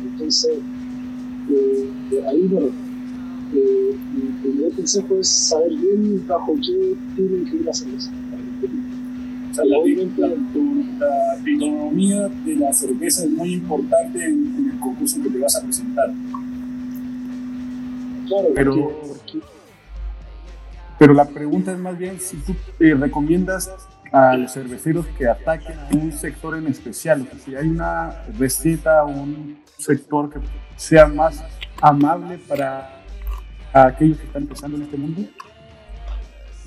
[0.03, 0.59] Entonces,
[1.51, 2.69] eh, ahí, bueno,
[3.55, 8.11] eh, mi primer consejo es saber bien bajo qué tienen que ir la cerveza.
[9.51, 14.79] O sea, la, la, la, economía de la cerveza es muy importante en, en, el
[14.79, 16.11] concurso que te vas a presentar.
[18.27, 18.75] Claro, pero,
[19.09, 19.41] porque,
[21.03, 23.75] pero la pregunta es más bien si tú eh, recomiendas
[24.13, 28.23] a los cerveceros que ataquen a un sector en especial, o sea, si hay una
[28.39, 30.39] receta o un sector que
[30.77, 31.43] sea más
[31.81, 33.03] amable para
[33.73, 35.23] aquellos que están empezando en este mundo.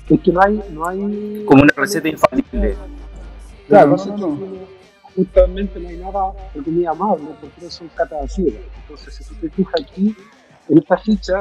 [0.06, 1.42] Es que no hay, no hay...
[1.46, 2.76] Como una receta infalible.
[3.68, 4.46] Claro, no, no, no.
[5.16, 8.60] Justamente no hay nada de comida amable, porque son catas ciegas.
[8.82, 10.14] Entonces, si tú te fijas aquí,
[10.68, 11.40] en esta ficha,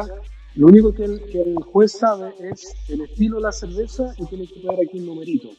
[0.56, 4.26] lo único que el, que el, juez sabe es el estilo de la cerveza y
[4.26, 5.50] tiene que poner aquí un numerito,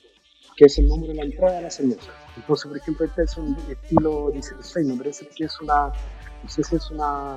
[0.56, 2.12] que es el número de la entrada de la cerveza.
[2.34, 5.88] Entonces, por ejemplo, este es un estilo 16, me parece que es una,
[6.42, 7.36] no sé si es una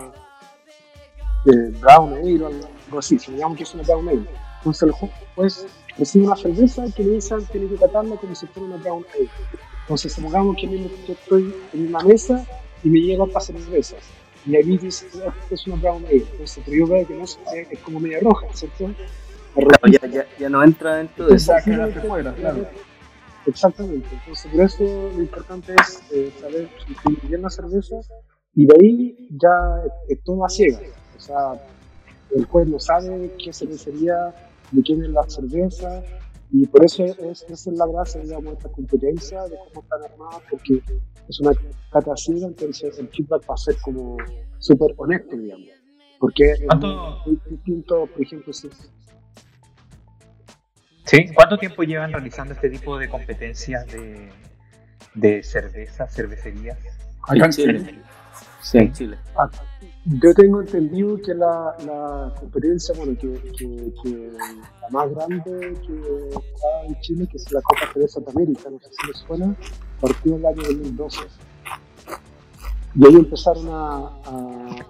[1.47, 4.25] eh, brown ale o algo así, digamos que es una brown ale.
[4.59, 4.91] Entonces el
[5.35, 5.67] juez
[5.97, 9.29] recibe una cerveza que le dicen tiene que tratarla como si fuera una brown ale.
[9.81, 12.45] Entonces supongamos que yo estoy en una mesa
[12.83, 13.99] y me llegan para cervezas.
[14.49, 16.25] Y ahí dice, esto es una brown ale.
[16.31, 17.37] Entonces, pero yo veo que no es,
[17.69, 18.89] es como media roja, ¿cierto?
[19.53, 22.65] Claro, ya, ya, ya, no entra dentro de esa fuera, claro.
[23.45, 24.07] Exactamente.
[24.11, 26.67] Entonces, por eso lo importante es eh, saber
[27.23, 27.95] bien la cerveza
[28.55, 30.81] y de ahí ya es todo a ciegas.
[31.15, 31.61] O sea,
[32.35, 34.33] el juez no sabe qué cervecería,
[34.71, 36.01] de quién es la cerveza,
[36.51, 40.41] Y por eso es, esa es la gracia, digamos, esta competencia, de cómo están armadas,
[40.49, 40.81] porque
[41.27, 41.51] es una
[41.91, 44.17] cata entonces el feedback va a ser como
[44.57, 45.67] súper honesto, digamos.
[46.19, 48.69] Porque es ¿Cuánto- muy distinto, por ejemplo, si
[51.05, 51.25] ¿Sí?
[51.33, 54.29] ¿Cuánto tiempo llevan realizando este tipo de competencias de,
[55.15, 56.77] de cerveza, cervecerías?
[57.23, 57.79] Acá en Chile.
[57.79, 58.01] Chile.
[58.61, 59.17] Sí, en Chile.
[59.35, 59.49] Ah,
[60.09, 64.31] yo tengo entendido que la, la competencia, bueno, que, que, que
[64.81, 68.89] la más grande que está en Chile, que es la Copa de América, no sé
[68.89, 69.55] si les suena,
[70.01, 71.19] partió en el año 2012.
[72.95, 74.85] Y ahí empezaron a, a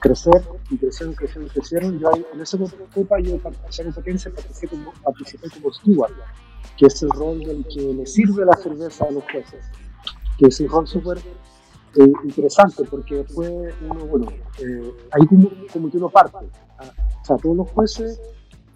[0.00, 1.98] crecer, y crecieron, crecieron, crecieron.
[2.00, 2.58] Yo ahí, en esa
[2.94, 6.12] copa, yo esa competencia participé como, participé como steward,
[6.76, 9.64] que es el rol del que le sirve la cerveza a los jueces,
[10.36, 11.18] que es un rol súper
[11.96, 13.50] eh, interesante porque después
[13.88, 14.26] uno, bueno,
[14.60, 16.48] eh, ahí como, como que uno parte.
[16.78, 16.90] Ah,
[17.22, 18.20] O sea, todos los jueces,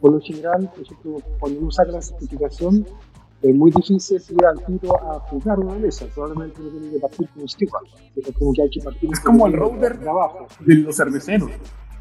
[0.01, 2.87] por lo general, por ejemplo, cuando uno saca la certificación,
[3.43, 6.07] es muy difícil ir al tiro a jugar una mesa.
[6.15, 7.85] Probablemente uno tiene que partir como steward.
[8.15, 9.99] Es como que hay que partir Es como el de- roller.
[9.99, 10.47] de abajo.
[10.61, 11.51] De los cerveceros.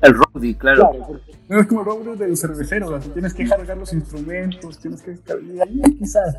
[0.02, 0.90] El Roddy, claro.
[0.90, 2.92] Claro, porque No es como el roller de los cerveceros.
[2.92, 6.36] Así tienes que cargar los instrumentos, tienes que y ahí quizás.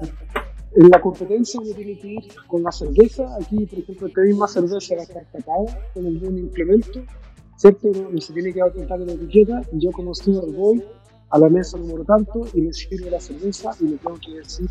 [0.75, 3.35] En la competencia uno tiene que ir con la cerveza.
[3.41, 7.01] Aquí, por ejemplo, esta misma cerveza va a estar tapada con el buen implemento,
[7.57, 7.89] ¿cierto?
[7.89, 10.83] Uno uno se tiene que cuenta de la etiqueta yo como steward voy
[11.31, 14.69] a la mesa número tanto y me sirve la cerveza y le tengo que decir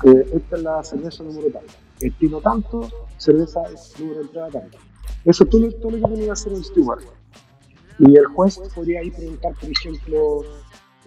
[0.00, 1.72] que esta es la cerveza número tanto.
[2.00, 4.78] Estilo tanto, cerveza es número entrada tanto.
[5.24, 7.04] Eso es todo, todo lo que tiene que hacer un steward.
[7.98, 10.42] Y el juez podría ahí preguntar, por ejemplo,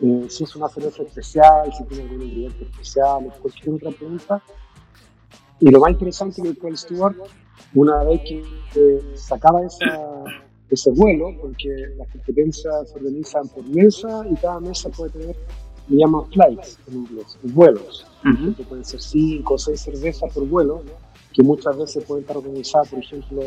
[0.02, 4.42] eh, si es una cerveza especial, si tiene algún ingrediente especial, o cualquier otra pregunta.
[5.60, 7.16] Y lo más interesante que el steward,
[7.74, 8.44] una vez que
[8.76, 10.24] eh, se acaba esa,
[10.70, 15.36] ese vuelo, porque las competencias se organizan por mesa y cada mesa puede tener,
[15.88, 18.06] le llaman flights en inglés, vuelos.
[18.26, 18.56] Ujú.
[18.56, 20.82] que pueden ser 5 o 6 cervezas por vuelo,
[21.32, 23.44] que muchas veces pueden estar organizadas, por ejemplo,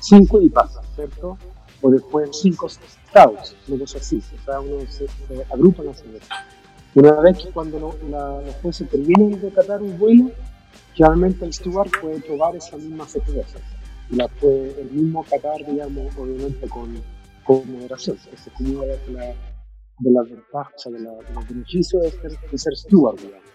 [0.00, 1.38] 5 IPAs, ¿cierto?
[1.80, 2.66] O después 5
[3.16, 6.28] stouts, una cosa así, o sea, uno se, se agrupa las cervezas.
[6.94, 10.30] Una vez que cuando lo- la- los jueces terminan de catar un vuelo,
[10.94, 13.58] generalmente el steward puede probar esa misma cerveza
[14.10, 16.94] y la puede el mismo catar, digamos, obviamente con,
[17.44, 18.16] con moderación.
[18.32, 19.34] Esa es como una de, la-
[19.98, 23.46] de las ventajas, de, la- de los beneficios de ser, de ser steward, digamos.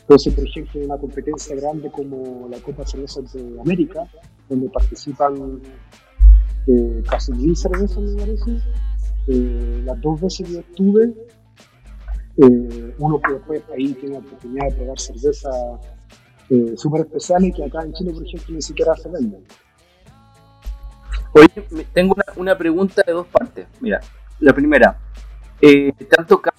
[0.00, 4.06] Entonces, por ejemplo, en una competencia grande como la Copa Cerveza de América,
[4.48, 5.60] donde participan
[6.66, 8.58] eh, casi mil cervezas, me parece,
[9.28, 11.14] eh, las dos veces que yo estuve,
[12.38, 15.54] eh, uno que después ahí tiene la oportunidad de probar cervezas
[16.48, 19.44] eh, súper especiales que acá en Chile, por ejemplo, ni siquiera se venden.
[21.32, 21.48] Oye,
[21.94, 23.66] tengo una, pregunta de dos partes.
[23.80, 24.00] Mira,
[24.38, 24.98] la primera,
[25.62, 26.56] eh, ¿te han tocado,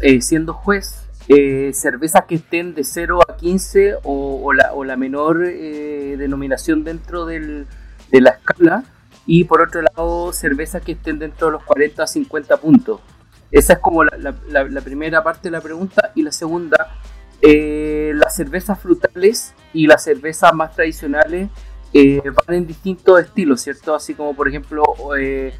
[0.00, 4.84] eh, siendo juez, eh, cervezas que estén de 0 a 15 o, o la, o
[4.84, 7.66] la menor denominación dentro del,
[8.12, 8.84] de la escala?
[9.30, 13.00] Y por otro lado, cervezas que estén dentro de los 40 a 50 puntos.
[13.50, 16.12] Esa es como la, primera parte de la pregunta.
[16.14, 16.96] Y la segunda,
[17.42, 21.50] eh, las cervezas frutales y las cervezas más tradicionales
[21.92, 23.94] eh, van en distintos estilos, ¿cierto?
[23.94, 24.82] Así como, por ejemplo,
[25.18, 25.52] eh,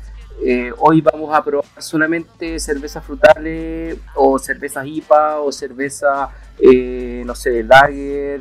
[0.42, 7.62] eh, hoy vamos a probar solamente cervezas frutales o cervezas IPA o cerveza, no sé,
[7.64, 8.40] Lager,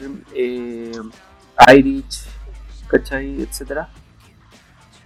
[1.67, 2.27] Irish,
[2.87, 3.41] ¿cachai?
[3.41, 3.89] Etcétera.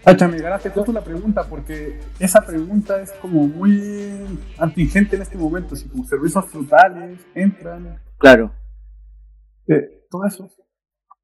[0.03, 4.25] Hacha, me ganaste justo la pregunta porque esa pregunta es como muy
[4.57, 5.75] antingente en este momento.
[5.75, 8.51] Así como cervezas frutales entran, Claro.
[9.67, 10.49] eh, todo eso.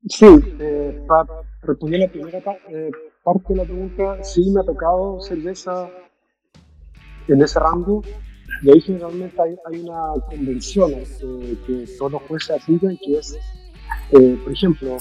[0.07, 0.27] Sí,
[0.59, 1.25] eh, para
[1.63, 2.91] responder la primera pa- eh,
[3.23, 5.89] parte de la pregunta, sí me ha tocado cerveza
[7.27, 8.03] en ese rango.
[8.61, 13.35] Y ahí generalmente hay, hay una convención eh, que todos los jueces aplican, que es,
[14.11, 14.97] eh, por ejemplo,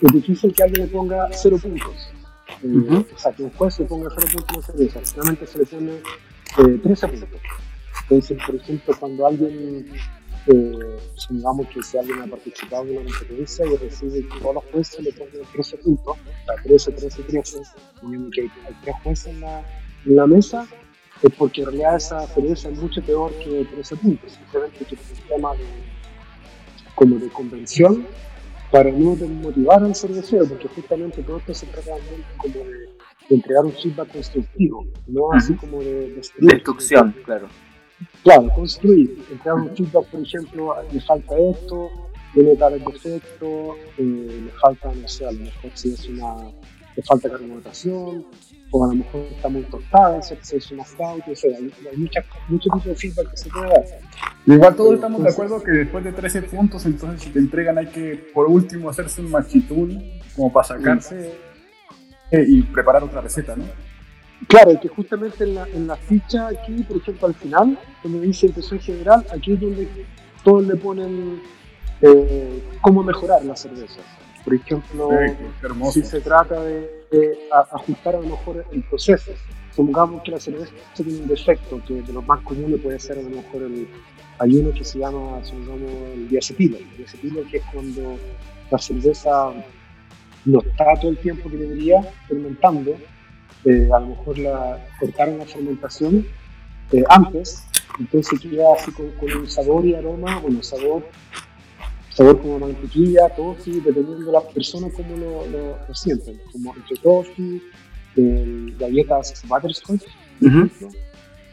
[0.00, 2.13] es difícil que alguien le ponga cero puntos.
[2.62, 3.06] Ujú.
[3.14, 5.00] O sea, que un juez le ponga cero puntos a la cerveza.
[5.04, 7.28] Generalmente se le pone eh, 13 puntos.
[8.02, 9.86] Entonces, por ejemplo, cuando alguien
[10.46, 14.64] eh, supongamos que si alguien ha participado en una competencia y recibe que todos los
[14.64, 17.62] jueces le ponen 13 puntos, o sea, 13, 13, 13,
[17.94, 18.50] suponiendo que hay,
[18.82, 19.64] tres jueces en la,
[20.04, 20.66] en la mesa,
[21.22, 25.00] es porque en realidad esa cerveza es mucho peor que 13 puntos, simplemente que es
[25.22, 25.64] un tema de,
[26.94, 28.06] como de convención
[28.70, 31.92] para no desmotivar al cervecero, porque justamente todo esto se trata
[32.38, 32.88] como de,
[33.28, 36.52] de entregar un feedback constructivo, no así como de destruir.
[36.52, 37.48] Destrucción, claro.
[38.22, 41.90] Claro, construir, entregar un feedback, por ejemplo, le falta esto,
[42.32, 46.34] tiene tales defectos, eh, le falta, no sé, a lo mejor si es una,
[46.96, 48.26] le falta carbonatación,
[48.70, 51.72] o a lo mejor está muy tostada, se, se hizo una flauta, o sea, hay,
[51.90, 53.84] hay muchas, muchos tipos de feedback que se puede dar.
[54.46, 57.86] Igual todos estamos de acuerdo que después de 13 puntos, entonces si te entregan hay
[57.86, 61.34] que por último hacerse un machitún como para sacarse
[62.30, 63.64] eh, y preparar otra receta, ¿no?
[64.48, 68.20] Claro, y que justamente en la, en la ficha aquí, por ejemplo, al final, donde
[68.20, 69.88] dice impresión general, aquí es donde
[70.42, 71.40] todos le ponen
[72.02, 74.00] eh, cómo mejorar la cerveza.
[74.44, 75.08] Por ejemplo,
[75.94, 76.80] si se trata de,
[77.10, 79.32] de a- ajustar a lo mejor el proceso,
[79.70, 83.22] supongamos que la cerveza tiene un defecto, que de los más comunes puede ser a
[83.22, 83.88] lo mejor el,
[84.38, 86.76] hay uno que se llama, supongamos, el diacetilo.
[86.76, 88.18] El diacetilo que es cuando
[88.70, 89.52] la cerveza
[90.44, 92.94] no está todo el tiempo que debería fermentando,
[93.64, 96.26] eh, a lo mejor la cortaron la fermentación
[96.92, 97.64] eh, antes,
[97.98, 101.02] entonces queda así con, con un sabor y aroma, bueno, sabor,
[102.14, 106.96] sabor como mantequilla, toffee, dependiendo de las personas cómo lo, lo, lo sienten, como entre
[106.96, 107.60] toffee,
[108.16, 110.02] eh, galletas butterscotch,
[110.40, 110.48] Ujú.
[110.48, 110.88] ejemplo,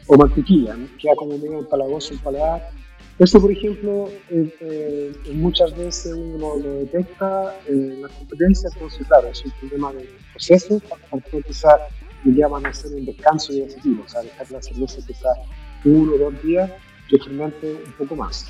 [0.08, 0.88] o mantequilla, ¿no?
[1.00, 2.70] queda como medio empalagoso el paladar.
[3.18, 9.28] Esto, por ejemplo, eh, eh, muchas veces uno lo, detecta en las competencias, entonces, claro,
[9.28, 11.02] es un problema de proceso, para
[11.46, 11.82] quizás
[12.24, 15.38] le llaman a hacer un descanso de ese tipo, o sea, dejar la cerveza quizás
[15.86, 16.70] uno o dos días
[17.10, 18.48] que fermente un poco más.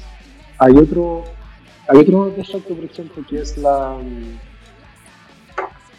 [0.60, 1.24] Hay otro,
[1.88, 4.40] hay otro defecto, por ejemplo, que es la, mm,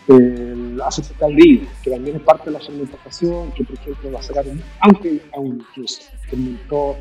[0.09, 4.45] el acetaldehído, que también es parte de la fermentación, que por ejemplo va a sacar
[4.81, 6.97] antes aún incluso, fermentó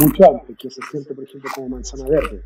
[0.00, 2.42] mucho antes, que se siente por ejemplo como manzana verde.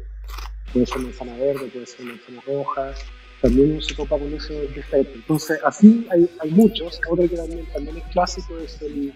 [0.72, 2.94] Puede ser manzana verde, puede ser manzana roja,
[3.40, 5.14] también uno se topa con ese defecto.
[5.14, 7.00] Entonces, así hay, hay muchos.
[7.08, 9.14] Otro que también, también es clásico es el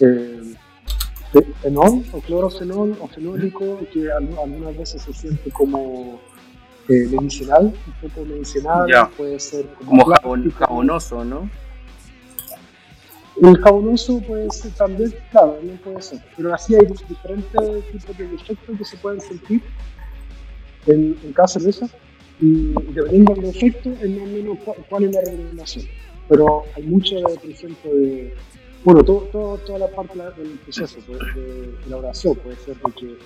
[0.00, 0.54] eh,
[1.62, 6.20] fenol o clorofenol o fenólico, que al- algunas veces se siente como
[6.88, 9.08] eh, medicinal, un poco medicinal, Ya.
[9.16, 11.48] puede ser Como jabon- jabonoso, ¿no?
[13.40, 16.18] El jabonoso puede ser también, claro, también puede ser.
[16.36, 19.62] Pero así hay diferentes tipos de defectos que se pueden sentir
[20.86, 21.86] en, en cada cerveza.
[22.40, 25.84] Y dependiendo del defecto, es más o menos cu- cuál es la recomendación.
[26.28, 28.34] Pero hay mucho, por ejemplo, de.
[28.84, 32.92] Bueno, todo, todo- toda la parte de del proceso pues, de elaboración puede ser de
[32.98, 33.18] que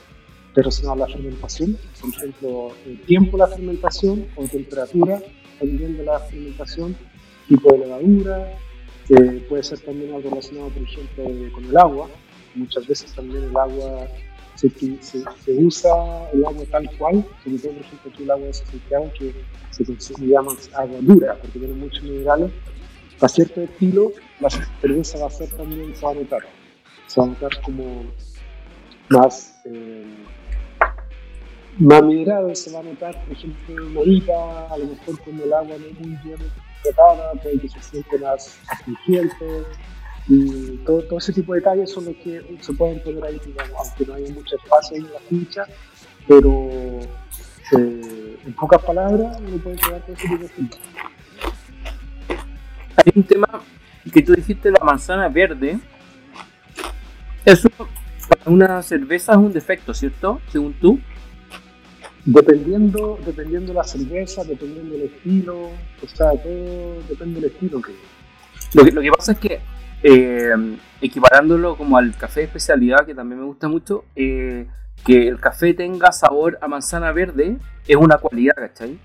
[0.55, 5.23] relacionado a la fermentación, por ejemplo, el tiempo de la fermentación o temperatura,
[5.59, 6.97] también de la fermentación,
[7.49, 8.59] tipo de levadura,
[9.11, 12.09] eh, puede ser también algo relacionado, por ejemplo, con el agua.
[12.55, 14.07] Muchas veces también el agua
[14.55, 18.55] se, se, se usa el agua tal cual, sobre por ejemplo, aquí el agua de
[18.55, 19.33] Santiago, que
[19.71, 22.51] se consigue, llama agua dura, porque tiene muchos minerales.
[23.21, 24.13] A cierto estilo,
[24.45, 26.43] la cerveza va a ser también, se va a notar.
[27.07, 28.05] Se va a notar como
[29.09, 30.07] más, eh,
[31.79, 35.77] más se va a notar, por ejemplo, una IPA, a lo mejor cuando el agua
[35.79, 36.39] no es muy bien
[36.83, 39.65] tratada, puede que se siente más astringente,
[40.29, 43.77] y todo, todo ese tipo de detalles son los que se pueden poner ahí, digamos,
[43.79, 45.67] aunque no haya mucho espacio en la ficha,
[46.27, 46.71] pero
[47.73, 50.51] eh, en pocas palabras uno puede crear todo ese tipo de.
[52.97, 53.63] Hay un tema
[54.11, 55.79] que tú dijiste, la manzana verde.
[57.45, 57.69] Eso
[58.29, 60.41] para una cerveza es un defecto, ¿cierto?
[60.49, 60.99] Según tú.
[62.25, 67.93] Dependiendo, dependiendo de la cerveza, dependiendo del estilo, o sea, todo depende del estilo que
[68.73, 69.61] Lo que, lo que pasa es que,
[70.03, 74.67] eh, equiparándolo como al café de especialidad, que también me gusta mucho, eh,
[75.05, 78.99] que el café tenga sabor a manzana verde es una cualidad, ¿cachai?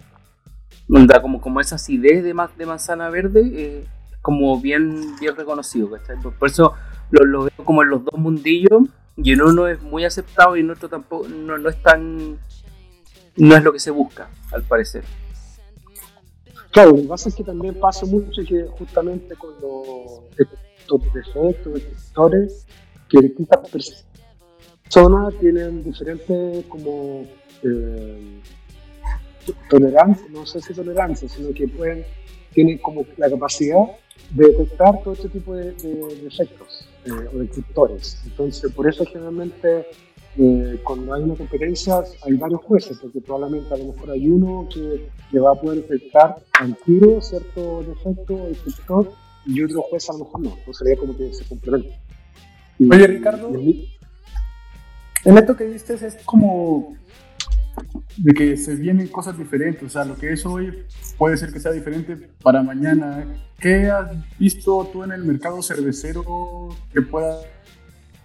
[0.90, 3.86] Onda, como, como esa acidez de, de manzana verde, eh,
[4.22, 5.90] como bien, bien reconocido.
[6.38, 6.74] Por, eso
[7.12, 8.84] lo, veo como en los dos mundillos,
[9.18, 12.40] y en uno es muy aceptado y en otro tampoco, no, no es tan...
[13.36, 15.04] No es lo que se busca, al parecer.
[16.72, 21.84] Claro, lo que pasa es que también pasa mucho que justamente con los defectos, estos
[21.84, 22.66] factores,
[23.08, 27.26] que distintas personas tienen diferentes como
[27.64, 28.42] eh,
[29.70, 32.06] tolerancia, no sé si tolerancia, sino que pueden,
[32.54, 33.86] tienen como la capacidad
[34.32, 38.18] de detectar todo este tipo de, de defectos eh, o de.
[38.26, 39.86] Entonces, por eso generalmente
[40.38, 44.68] eh, cuando hay una competencia hay varios jueces, porque probablemente a lo mejor hay uno
[44.74, 49.12] que, que va a poder detectar al tiro cierto defecto o defector
[49.46, 50.50] y otro juez a lo mejor no.
[50.50, 51.96] Entonces sería como que se complementa.
[52.80, 53.52] Oye, Ricardo.
[55.26, 56.96] En esto que dices es como
[58.18, 60.86] de que se vienen cosas diferentes, o sea, lo que es hoy
[61.18, 63.26] puede ser que sea diferente para mañana.
[63.60, 67.46] ¿Qué has visto tú en el mercado cervecero que puedas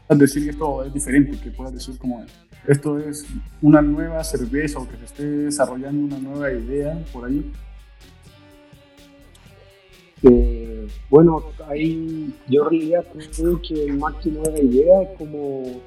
[0.08, 2.24] decir que esto es diferente, que puedas decir como
[2.66, 3.26] esto es
[3.60, 7.52] una nueva cerveza o que se esté desarrollando una nueva idea por ahí?
[10.22, 13.04] Eh, bueno, ahí yo en realidad
[13.36, 15.82] creo que máximo de la idea es como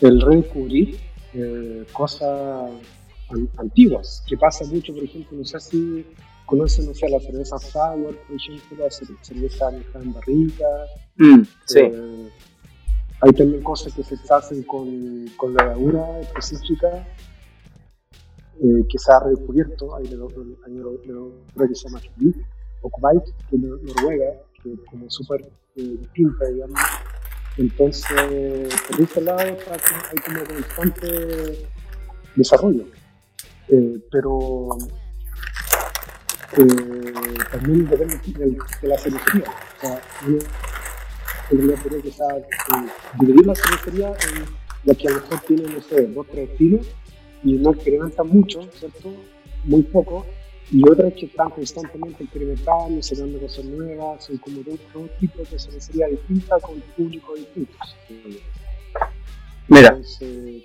[0.00, 0.96] el redescubrir
[1.34, 2.70] eh, cosas
[3.30, 6.06] an- antiguas, que pasa mucho, por ejemplo, no sé si
[6.46, 10.64] conocen, no sé, la cerveza sour, por ejemplo, la cer- cerveza en barrica,
[11.16, 11.80] Mm, sí.
[11.80, 12.28] eh,
[13.20, 17.04] hay también cosas que se hacen con, con levadura específica
[18.60, 19.94] eh, que se ha redescubierto.
[19.96, 20.56] Hay levadura
[21.68, 22.36] que se llama Kvitt
[22.82, 25.42] o Kvite, que es nor- noruega, que es como súper
[25.76, 26.78] eh, distinta, digamos.
[27.58, 31.68] Entonces, por ese lado está hay como constante
[32.36, 32.84] desarrollo.
[33.68, 34.68] Eh, pero
[36.56, 37.12] eh,
[37.52, 39.50] también depende de, de la cervecería.
[39.50, 40.38] O sea, uno
[41.50, 42.88] en realidad podría que sea, eh,
[43.20, 44.44] dividir la cervecería en
[44.84, 46.86] la que a lo mejor tiene, no sé, dos, tres estilos
[47.42, 49.12] y no experimentan mucho, ¿cierto?
[49.64, 50.26] Muy poco.
[50.70, 55.58] Y otras que están constantemente experimentando, sacando cosas nuevas, son como dos, dos tipos de
[55.58, 57.96] cervecería distintas con públicos distintos.
[59.68, 60.64] Mira, Entonces,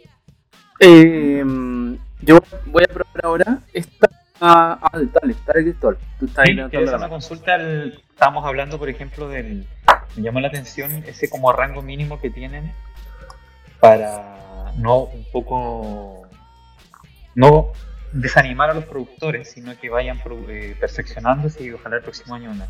[0.79, 1.43] eh,
[2.21, 4.09] yo voy a probar ahora esta.
[4.41, 5.97] Ah, ah, dale, dale, Cristóbal.
[6.19, 7.53] Tú estás ahí Sí, una consulta.
[7.55, 9.65] al- estábamos hablando, por ejemplo, del.
[10.17, 12.71] Me llamó la atención ese como rango mínimo que tienen
[13.79, 16.27] para no un poco.
[17.35, 17.71] No
[18.13, 22.67] desanimar a los productores, sino que vayan eh, perfeccionándose y ojalá el próximo año una.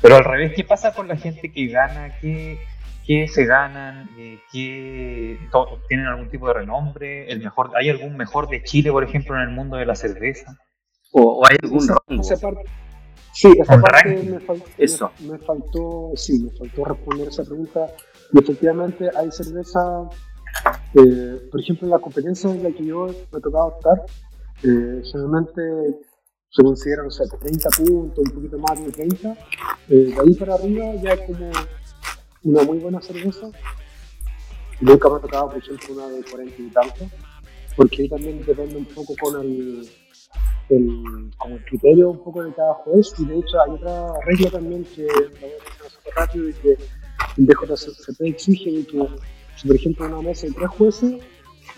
[0.00, 2.16] Pero al revés, ¿qué pasa con la gente que gana?
[2.20, 2.58] ¿Qué,
[3.06, 4.08] qué se ganan?
[4.18, 5.38] Eh, ¿Qué
[6.08, 7.30] algún tipo de renombre?
[7.30, 10.56] ¿El mejor, ¿Hay algún mejor de Chile, por ejemplo, en el mundo de la cerveza?
[11.12, 12.22] O, o hay algún esa- rango.
[12.22, 12.64] esa parte-
[13.32, 15.12] sí, esa parte me, fal- Eso.
[15.20, 17.86] me- me faltó, sí, me faltó responder esa pregunta.
[18.32, 19.80] Y efectivamente hay cerveza,
[20.94, 24.02] eh, por ejemplo, en la competencia en la que yo me ha tocado estar,
[24.64, 25.62] eh, generalmente
[26.50, 29.36] se considera, no sé, 30 puntos, un poquito más de 30.
[29.88, 31.50] Eh, de ahí para arriba ya es como
[32.44, 33.50] una muy buena cerveza.
[34.80, 37.08] Nunca me ha tocado, por ejemplo, una de 40 y tanto,
[37.76, 39.88] porque ahí también depende un poco con el,
[40.68, 44.50] el, como el criterio un poco de cada juez y de hecho hay otra regla
[44.50, 46.76] también que la voy a mencionar súper rápido y que
[47.38, 49.08] el DJCP exige que
[49.56, 51.22] si por ejemplo una mesa hay tres jueces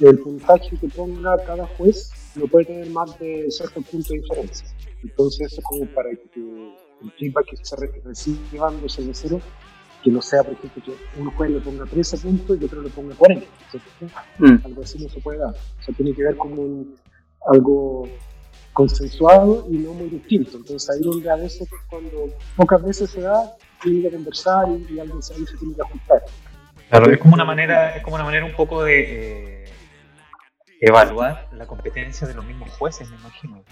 [0.01, 4.69] el puntaje que ponga cada juez no puede tener más de cierto punto de diferencia
[5.03, 9.43] entonces eso es como para que el feedback que se re- reciban los cerveceros
[10.03, 12.91] que no sea por ejemplo que un juez le ponga 13 puntos y otro le
[12.91, 13.89] ponga 40 ¿cierto?
[14.39, 14.67] Mm.
[14.67, 15.55] algo así no se puede dar.
[15.55, 16.95] O sea, tiene que ver como un,
[17.47, 18.07] algo
[18.75, 20.57] consensuado y no muy distinto.
[20.59, 24.99] Entonces ahí donde a veces cuando pocas veces se da, tiene que conversar y, y
[25.01, 26.23] alguien se, ahí se tiene que ajustar.
[26.91, 29.64] Claro, es como una manera, es como una manera un poco de eh,
[30.87, 33.63] evaluar la competencia de los mismos jueces, me imagino.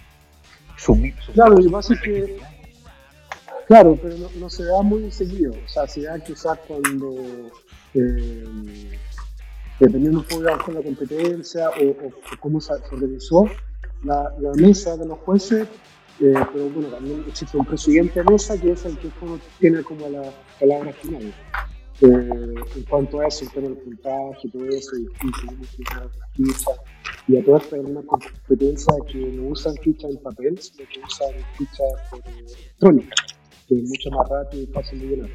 [0.77, 2.49] Su, mi- su- Claro, y su pasa que- efectividad.
[3.69, 5.53] Claro, pero no, no se da muy seguido.
[5.65, 7.15] O sea, se da quizás cuando,
[7.95, 8.45] eh,
[9.79, 13.45] dependiendo un poco de la competencia o, o- o cómo se organizó
[14.05, 15.69] la, la mesa de los jueces,
[16.21, 19.09] eh, pero bueno, también existe un presidente de mesa que es el que
[19.59, 20.23] tiene como la
[20.61, 21.33] palabra final.
[22.05, 25.83] Eh, en cuanto a eso, el tema del puntaje todo eso, y, y tenemos que
[25.83, 26.71] usar la ficha.
[27.29, 31.01] Y a todo esto hay una competencia que no usan ficha en papel, sino que
[31.01, 33.15] usan ficha por, eh, electrónica,
[33.69, 35.31] que es mucho más rápido y fácil de llenar.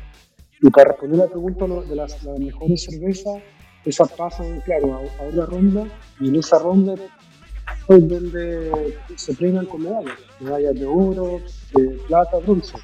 [0.61, 3.41] Y para responder a la pregunta de las, las mejores cervezas,
[3.85, 5.87] esas pasan, claro, a, a otra ronda,
[6.19, 11.39] y en esa ronda es donde se premian con medallas, medallas de oro,
[11.73, 12.77] de plata, bronce.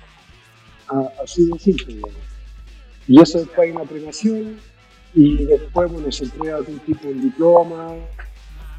[0.87, 2.32] A- así de simple, digamos.
[3.07, 4.57] Y eso después hay una premiación
[5.13, 7.95] y después, bueno, se entrega algún tipo de diploma.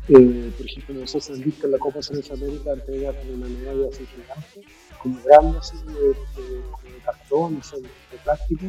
[0.08, 3.46] Eh, por ejemplo, no sé si han visto en la Copa Cerveza América entregan una
[3.46, 4.68] medalla así gigante,
[5.02, 8.66] como grande, así de, de- de cartón, no sé, de plástico.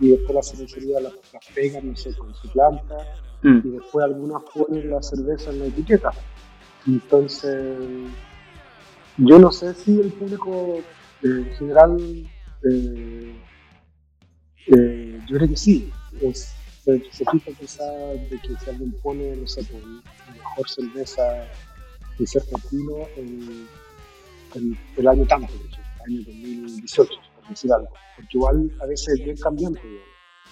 [0.00, 2.96] Y después la cervecería las, las pegan, no sé, con su planta.
[3.42, 3.60] Mm.
[3.64, 6.10] Y después algunas ponen la cerveza en la etiqueta.
[6.86, 7.76] Entonces,
[9.18, 10.78] yo no sé si el público
[11.22, 11.96] eh, en general
[12.70, 13.34] eh,
[14.66, 15.90] eh, yo creo que sí.
[16.20, 16.54] Es,
[16.84, 19.80] se, se fija quizá de que si alguien pone, no sé, por
[20.34, 21.22] mejor cerveza
[22.18, 23.66] de cierto estilo en,
[24.54, 27.88] en el año tanto, por ejemplo, el año 2018, por decir algo.
[28.16, 29.80] Porque igual a veces es bien cambiante,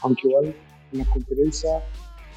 [0.03, 0.55] aunque igual
[0.93, 1.83] en las conferencias,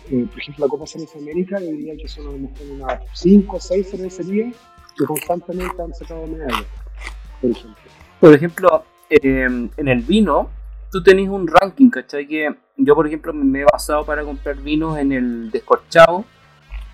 [0.09, 2.99] eh, por ejemplo, la Copa Cerveza América, yo diría que son a lo mejor unas
[3.13, 4.55] 5 o 6 cervecerías
[4.97, 6.65] que constantemente han sacado medallas,
[7.41, 7.81] por ejemplo.
[8.19, 10.49] Por ejemplo, eh, en el vino,
[10.91, 12.27] tú tenés un ranking, ¿cachai?
[12.27, 16.25] Que yo, por ejemplo, me he basado para comprar vinos en el descorchado,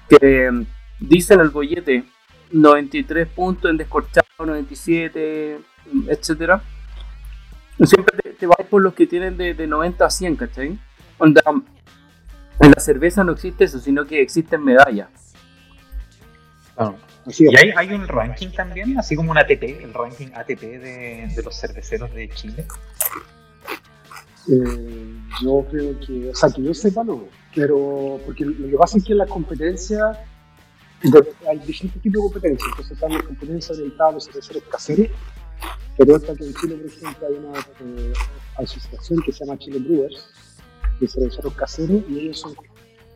[0.09, 0.51] que eh,
[0.99, 2.03] dice en el bollete
[2.51, 5.59] 93 puntos en descorchado, 97,
[6.07, 6.61] etcétera.
[7.83, 10.79] siempre te, te vas por los que tienen de, de 90 a 100, ¿cachai?
[11.17, 11.41] Onda,
[12.59, 15.09] en la cerveza no existe eso, sino que existen medallas.
[17.25, 21.31] Así Y hay, hay un ranking también, así como un ATP, el ranking ATP de,
[21.35, 22.65] de los cerveceros de Chile.
[24.49, 27.25] Eh, yo creo que, o sea, que yo sepa no,
[27.55, 30.19] pero porque lo que pasa es que en la competencia
[31.01, 35.07] de- hay distintos tipos de competencias, entonces están las competencias orientadas a los cerveceros caseros,
[35.97, 38.13] pero esta que en Chile, por ejemplo, hay una eh,
[38.57, 40.29] asociación que se llama Chile Brewers,
[40.99, 42.53] de cerveceros caseros, y ellos son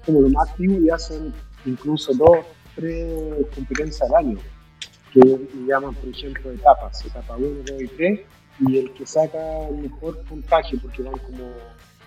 [0.06, 1.34] como lo más activo y hacen
[1.66, 2.38] incluso dos,
[2.76, 3.14] tres
[3.54, 4.38] competencias al año,
[5.14, 5.20] que
[5.68, 8.20] llaman, por ejemplo, etapas, etapa 1, 2 y 3,
[8.60, 11.50] y el que saca el mejor puntaje, porque van como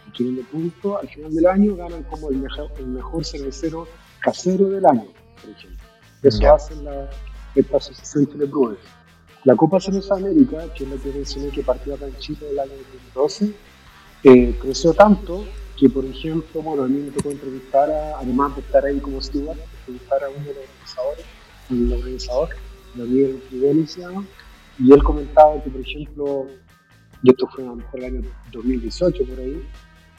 [0.09, 3.86] adquiriendo puntos, al final del año ganan como el mejor, el mejor cervecero
[4.20, 5.07] casero del año,
[5.40, 5.78] por ejemplo.
[6.22, 6.55] Eso Ya.
[6.55, 7.09] hacen la,
[7.55, 8.80] esta asociación Chile Brewers.
[9.44, 12.59] La Copa Cerveza América, que es la que mencioné que partió acá en Chile el
[12.59, 12.72] año
[13.14, 13.55] 2012,
[14.24, 15.46] eh, creció tanto
[15.78, 19.22] que, por ejemplo, bueno, a mí me tocó entrevistar, a, además de estar ahí como
[19.22, 21.24] steward, entrevistar a uno de los organizadores,
[21.70, 22.48] un organizador,
[22.94, 24.26] Daniel Riveli se llama,
[24.83, 26.47] y él comentaba que, por ejemplo,
[27.22, 29.62] y esto fue a lo mejor el año 2018 por ahí,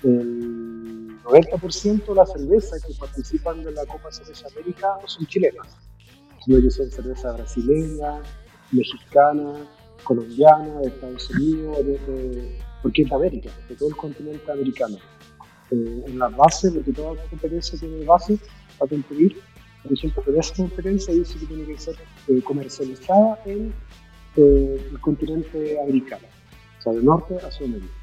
[0.03, 5.68] el 90% de las cervezas que participan de la Copa Cerveza América son chilenas,
[6.43, 8.20] sino que son cervezas brasileñas,
[8.72, 9.59] mexicanas,
[10.03, 14.97] colombianas, de Estados Unidos, de, de- porque es de América, de todo el continente americano.
[15.70, 18.39] Eh, en las bases, porque toda competencia tiene bases
[18.78, 19.38] para competir,
[19.84, 21.95] por ejemplo, esa competencia dice que tiene que ser
[22.28, 23.74] eh, comercializada en
[24.36, 26.25] el continente americano,
[26.79, 27.93] o sea, de norte a sudamérica.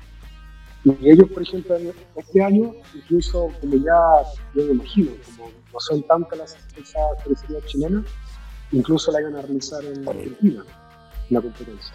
[0.85, 1.77] Y ellos, por ejemplo,
[2.17, 4.01] este año, incluso como ya,
[4.55, 8.05] yo me imagino, como no son tantas las esas cervecerías chilenas,
[8.73, 10.65] incluso la iban a realizar en Argentina,
[11.31, 11.95] la competencia.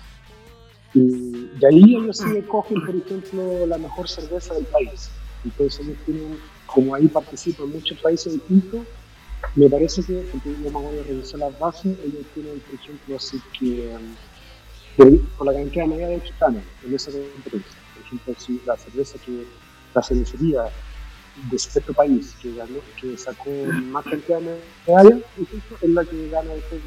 [0.93, 5.09] Y de ahí ellos sí escogen, por ejemplo, la mejor cerveza del país.
[5.43, 8.81] Entonces ellos tienen, como ahí participan muchos países distintos,
[9.55, 13.41] me parece que, yo me voy a revisar las bases, ellos tienen, por ejemplo, así
[13.57, 14.15] que, um,
[15.37, 17.79] por la cantidad media de gitanos en esa competencia.
[17.93, 19.45] Por ejemplo, si la cerveza que,
[19.93, 20.71] la cervecería
[21.35, 23.49] de cierto país que ganó, que sacó
[23.85, 25.19] más cantidad de medallas,
[25.81, 26.81] es la que gana después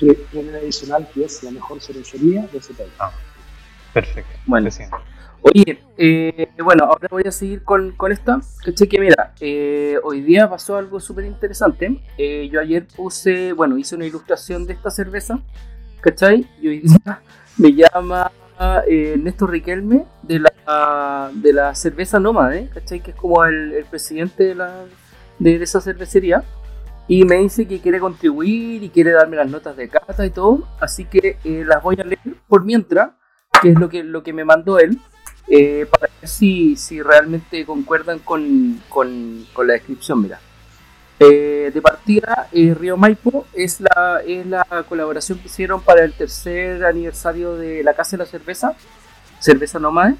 [0.00, 2.92] pre- premio adicional, que es la mejor cervecería de ese país.
[3.92, 4.38] Perfecto.
[4.46, 4.68] Bueno.
[5.42, 8.40] Oye, eh, bueno, ahora voy a seguir con, con esta.
[8.64, 12.00] Caché que mira, eh, hoy día pasó algo súper interesante.
[12.18, 15.40] Eh, yo ayer puse, bueno, hice una ilustración de esta cerveza,
[16.00, 16.48] ¿cachai?
[16.60, 17.22] Y hoy día
[17.56, 18.30] me llama
[18.88, 23.00] eh, Néstor Riquelme de la, de la cerveza Nómade, ¿cachai?
[23.00, 24.84] Que es como el, el presidente de, la,
[25.38, 26.42] de, esa cervecería.
[27.06, 30.68] Y me dice que quiere contribuir y quiere darme las notas de cata y todo.
[30.80, 33.12] Así que eh, las voy a leer por mientras,
[33.62, 34.98] que es lo que, lo que me mandó él
[35.50, 40.22] eh, para ver si, si realmente concuerdan con, con, la descripción.
[40.22, 40.40] Mira,
[41.20, 46.12] Eh, de partida, eh, Río Maipo es la, es la colaboración que hicieron para el
[46.12, 48.74] tercer aniversario de la Casa de la Cerveza,
[49.40, 50.14] Cerveza Nómade.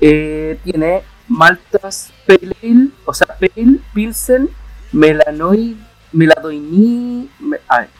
[0.00, 4.50] Eh, tiene maltas Pale Ale, o sea, Pale, Pilsen,
[4.92, 5.76] Melanoid,
[6.12, 6.38] me-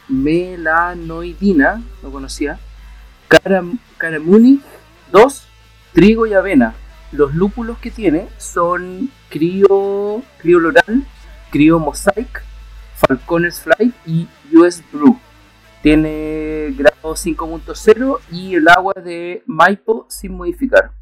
[0.09, 2.59] Melanoidina, no conocía,
[3.29, 4.61] Caram, Caramuni
[5.13, 5.48] 2,
[5.99, 6.77] trigo y avena.
[7.11, 11.05] Los lúpulos que tiene son Crio, Crio Loral,
[11.51, 12.45] Crio Mosaic,
[12.95, 15.19] Falconer's Flight y US Brew.
[15.83, 20.93] Tiene grado 5.0 y el agua es de Maipo sin modificar.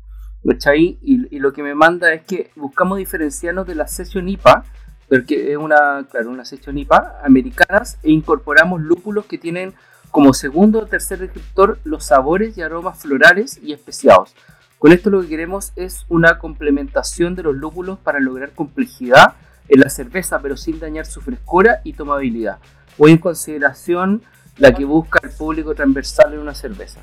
[0.74, 4.64] Y, y lo que me manda es que buscamos diferenciarnos de la sesión IPA,
[5.10, 9.74] porque es una, claro, una sesión IPA americanas, e incorporamos lúpulos que tienen
[10.10, 14.34] como segundo o tercer descriptor los sabores y aromas florales y especiados.
[14.78, 19.34] Con esto lo que queremos es una complementación de los lúpulos para lograr complejidad
[19.68, 22.58] en la cerveza, pero sin dañar su frescura y tomabilidad.
[22.98, 24.22] Voy en consideración
[24.58, 27.00] la que busca el público transversal en una cerveza.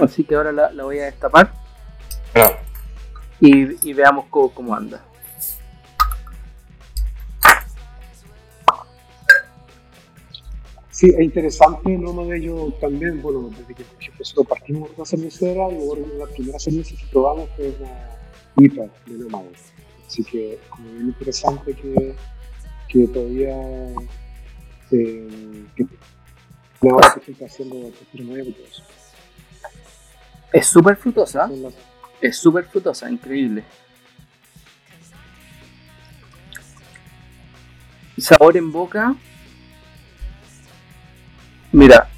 [0.00, 1.52] Así que ahora la, la voy a destapar
[3.40, 5.02] y, y veamos cómo, cómo anda.
[10.94, 12.12] Sí, es interesante, ¿no?
[12.26, 16.56] de ello también, bueno, desde que ejemplo, nosotros partimos una cervecera, y luego la primera
[16.60, 19.50] cerveza que probamos fue una IPA de Nomade.
[20.06, 22.14] Así que como bien interesante que,
[22.88, 23.56] que todavía
[24.92, 27.90] eh, que ahora que está haciendo
[28.46, 28.82] y todo eso.
[30.52, 31.74] Es súper frutosa, las-
[32.20, 33.64] es súper frutosa, increíble.
[38.16, 39.16] Sabor en boca.
[41.74, 42.08] Mira,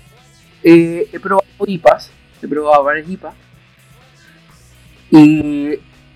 [0.63, 2.11] eh, he probado IPAs,
[2.43, 3.35] he probado varias IPAs.
[5.11, 5.71] Y,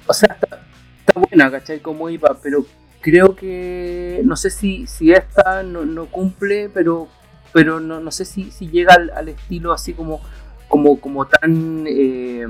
[0.07, 0.63] o sea, está,
[0.99, 1.81] está buena, ¿cachai?
[1.81, 2.67] Como IPA, pero
[3.01, 7.09] creo que, no sé si, si esta no, no cumple, pero
[7.53, 10.21] pero no, no sé si, si llega al, estilo así como,
[10.69, 12.47] como, como tan eh,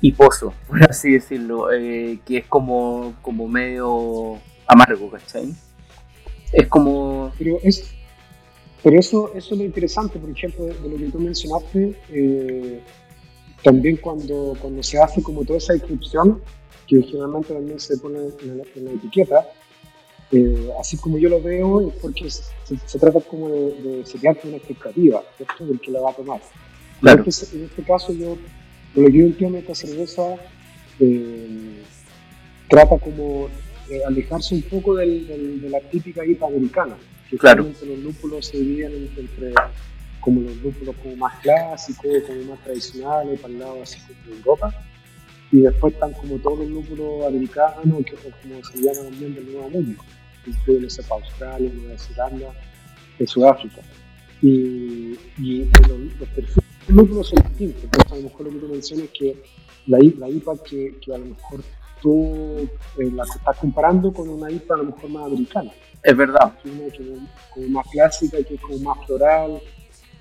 [0.00, 5.54] hiposo, por así decirlo, eh, que es como, como medio amargo, ¿cachai?
[6.54, 7.32] Es como...
[7.38, 7.95] Pero, es,
[8.82, 12.80] pero eso, eso es lo interesante, por ejemplo, de, lo que tú mencionaste, eh,
[13.62, 16.40] también cuando, cuando se hace como toda esa descripción,
[16.86, 19.48] que generalmente también se pone en la, en la etiqueta,
[20.32, 22.42] eh, así como yo lo veo, es porque se,
[22.84, 25.66] se trata como de, de setearte una expectativa, ¿cierto?
[25.66, 26.40] Del que la va a tomar.
[27.00, 27.22] Claro.
[27.22, 28.36] En, este, en este caso, yo,
[28.94, 30.36] lo que yo entiendo, esta cerveza
[31.00, 31.82] eh,
[32.68, 33.48] trata como
[33.88, 36.96] de alejarse un poco del, del- de la típica IPA americana,
[37.38, 37.64] Claro.
[37.64, 39.52] los lúpulos se dividen entre,
[40.20, 44.36] como los lúpulos como más clásicos, como más tradicionales, para el lado así como de
[44.38, 44.74] Europa,
[45.50, 49.70] y después están como todos los lúpulos americanos, que como se llama también del Nuevo
[49.70, 50.02] Mundo,
[50.46, 52.52] incluyen no Australia, Nueva Zelanda,
[53.18, 53.82] de Sudáfrica.
[54.42, 55.18] Y,
[55.88, 59.06] los, los perfiles de lúpulos son distintos, entonces a lo mejor lo que tú mencionas
[59.06, 59.42] es que
[59.86, 61.60] la, IPA que, que a lo mejor
[62.00, 62.68] tú
[62.98, 65.72] eh, la estás comparando con una IPA a lo mejor más americana
[66.06, 67.18] Es verdad, una que es
[67.52, 69.60] como más clásica, que es como más floral,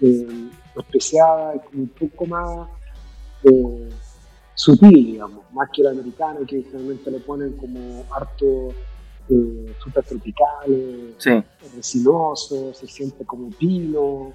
[0.01, 2.67] eh, especiada, es como un poco más
[3.43, 3.89] eh,
[4.55, 8.69] sutil, digamos, más que la americana, que generalmente le ponen como harto
[9.29, 11.43] eh, frutas tropicales, sí.
[11.75, 14.33] resinoso, se siente como pino,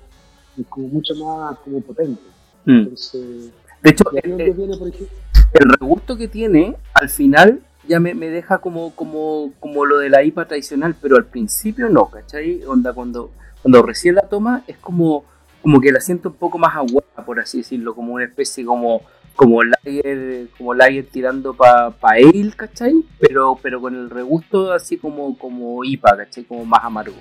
[0.56, 2.22] es como mucho más como potente.
[2.64, 2.70] Mm.
[2.70, 3.50] Entonces,
[3.82, 5.16] De hecho, el, donde viene, por ejemplo,
[5.54, 7.60] el regusto que tiene, al final
[7.90, 11.88] ya me, me deja como, como, como lo de la IPA tradicional, pero al principio
[11.90, 12.62] no, ¿cachai?
[12.64, 13.32] Onda, cuando,
[13.62, 15.24] cuando recién la toma es como,
[15.62, 19.02] como que la siento un poco más aguada, por así decirlo, como una especie como
[19.36, 22.92] como lager, como lager tirando para pa ale, ¿cachai?
[23.18, 26.44] Pero, pero con el regusto así como, como IPA, ¿cachai?
[26.44, 27.16] Como más amargo.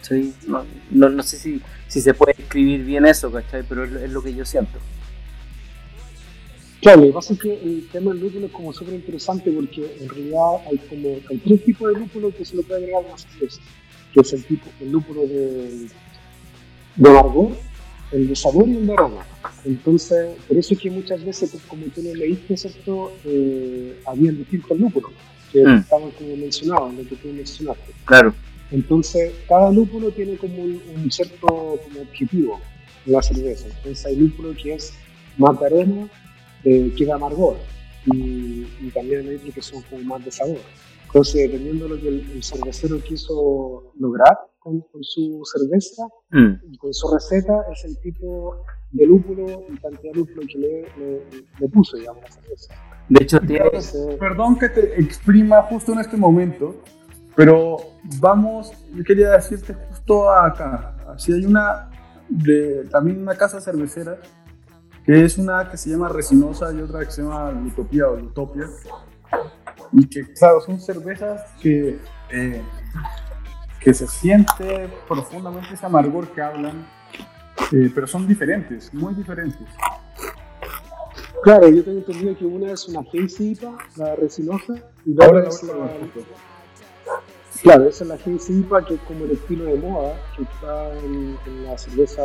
[0.00, 0.32] ¿cachai?
[0.46, 3.62] No, no, no sé si, si se puede escribir bien eso, ¿cachai?
[3.68, 4.78] Pero es, lo- es lo que yo siento.
[6.80, 9.96] Claro, lo que pasa es que el tema del lúpulo es como súper interesante porque
[10.00, 13.06] en realidad hay como hay tres tipos de lúpulo que se le puede agregar a
[13.08, 13.60] una cerveza,
[14.14, 15.86] que es el tipo el lúpulo de,
[16.96, 17.50] de amargor,
[18.12, 19.26] el de sabor y el de aroma.
[19.64, 23.12] Entonces, por eso es que muchas veces, pues, como tú lo leíste, ¿cierto?
[23.26, 25.10] Eh, habían distintos lúpulos
[25.52, 25.78] que Mm.
[25.78, 27.92] estaban como mencionados, lo que tú mencionaste.
[28.06, 28.32] Claro.
[28.70, 32.58] Entonces, cada lúpulo tiene como un, un cierto como objetivo
[33.04, 33.66] en la cerveza.
[33.66, 34.94] Entonces, hay lúpulo que es
[35.36, 36.08] más de aroma,
[36.64, 37.56] eh, que de amargor.
[38.06, 40.58] Y, y también hay otros que son como más de sabor.
[41.06, 46.72] Entonces, dependiendo de lo que el, el cervecero quiso lograr con, con su cerveza Mm.
[46.72, 50.82] y con su receta, es el tipo de lúpulo y cantidad de lúpulo que le,
[50.98, 51.24] le-
[51.58, 52.74] le puso, digamos, a la cerveza.
[53.08, 53.64] De hecho, tiene.
[53.66, 56.76] Entonces, Perdón que te exprima justo en este momento,
[57.34, 57.78] pero
[58.20, 61.90] vamos, yo quería decirte justo acá, si hay una,
[62.28, 64.20] de, también una casa cervecera,
[65.12, 68.66] es una que se llama Resinosa y otra que se llama Utopía o Utopia,
[69.92, 71.98] y que claro, son cervezas que,
[72.30, 72.62] eh,
[73.80, 76.86] que se siente profundamente ese amargor que hablan,
[77.72, 79.66] eh, pero son diferentes, muy diferentes.
[81.42, 84.74] Claro, yo tengo entendido que una es una hazy IPA, la resinosa,
[85.06, 85.90] y la Ahora otra es la, la.
[87.62, 90.92] Claro, esa es la hazy IPA, que es como el estilo de moda, que está
[90.98, 92.22] en, en la cerveza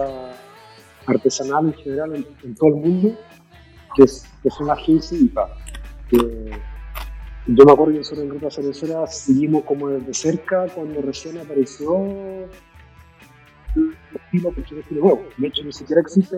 [1.06, 3.18] artesanal en general en, en todo el mundo,
[3.96, 5.50] que, es, que son IPA.
[6.10, 6.52] Que
[7.48, 12.04] yo me acuerdo que nosotros en Ruta Cervecera seguimos como desde cerca cuando recién apareció
[13.76, 15.24] el estilo, porque estilo nuevo.
[15.38, 16.36] De hecho, ni siquiera existe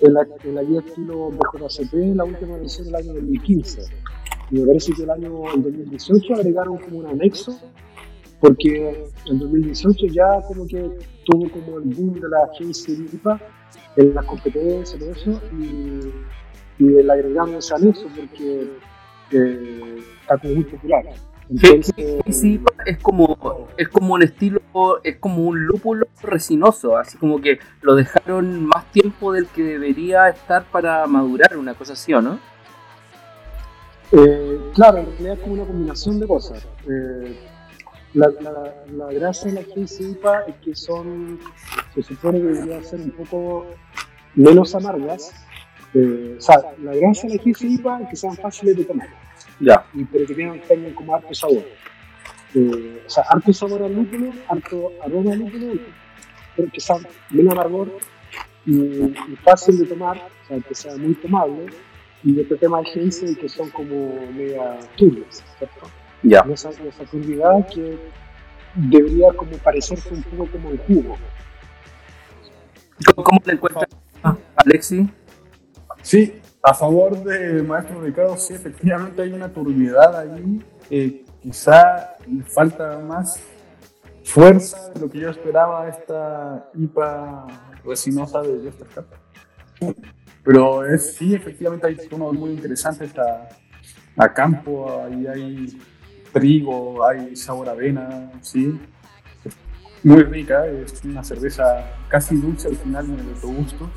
[0.00, 3.82] en la, en la guía estilo BJCP, la última versión del año 2015.
[4.50, 7.58] Y me parece que el año el 2018 agregaron como un anexo,
[8.40, 10.90] porque en 2018 ya como que
[11.24, 13.40] tuvo como el boom de la Hazy IPA
[13.96, 18.70] en las competencias y todo eso, y, y le agregamos ese anexo porque
[19.30, 21.04] eh, está como muy popular.
[21.50, 21.94] Entonces,
[22.30, 24.60] Sí, es como, es como un estilo,
[25.02, 30.28] es como un lúpulo resinoso, así como que lo dejaron más tiempo del que debería
[30.28, 32.38] estar para madurar, una cosa así, ¿o no?
[34.12, 36.66] Eh, claro, en realidad es como una combinación de cosas.
[36.88, 37.36] Eh,
[38.14, 41.38] la, la, la gracia de la Hazy IPA es que son,
[41.94, 43.66] se supone que deberían ser un poco
[44.34, 45.32] menos amargas.
[45.94, 49.08] Eh, o sea, la gracia de la Hazy IPA es que sean fáciles de tomar,
[49.60, 49.84] Ya.
[49.94, 51.64] y, pero que tengan, tengan como harto sabor.
[52.54, 55.72] Eh, o sea, harto sabor al lúpulo, harto aroma al lúpulo,
[56.56, 57.98] pero que sean menos amargor
[58.64, 61.66] y, y fácil de tomar, o sea, que sea muy tomable
[62.22, 65.90] y este tema de Hazel que son como media turbias, ¿cierto?
[66.24, 66.40] Ya.
[66.50, 67.04] Esa, esa
[67.70, 67.98] que
[68.74, 71.16] debería como parecerse un poco como el jugo.
[73.14, 73.86] ¿Cómo le encuentras,
[74.56, 75.08] Alexi?
[76.02, 80.64] Sí, a favor de Maestro Ricardo, sí, efectivamente hay una turbiedad ahí.
[80.90, 83.40] Eh, quizá le falta más
[84.24, 87.46] fuerza de lo que yo esperaba a esta IPA
[87.84, 89.94] resinosa de Jester Cup.
[90.42, 93.48] Pero es, sí, efectivamente hay tonos muy interesantes a,
[94.16, 95.78] a campo, ahí hay
[96.34, 98.78] trigo, hay sabor a avena, sí.
[100.02, 101.64] Muy rica, es una cerveza
[102.08, 103.88] casi dulce al final en el autogusto.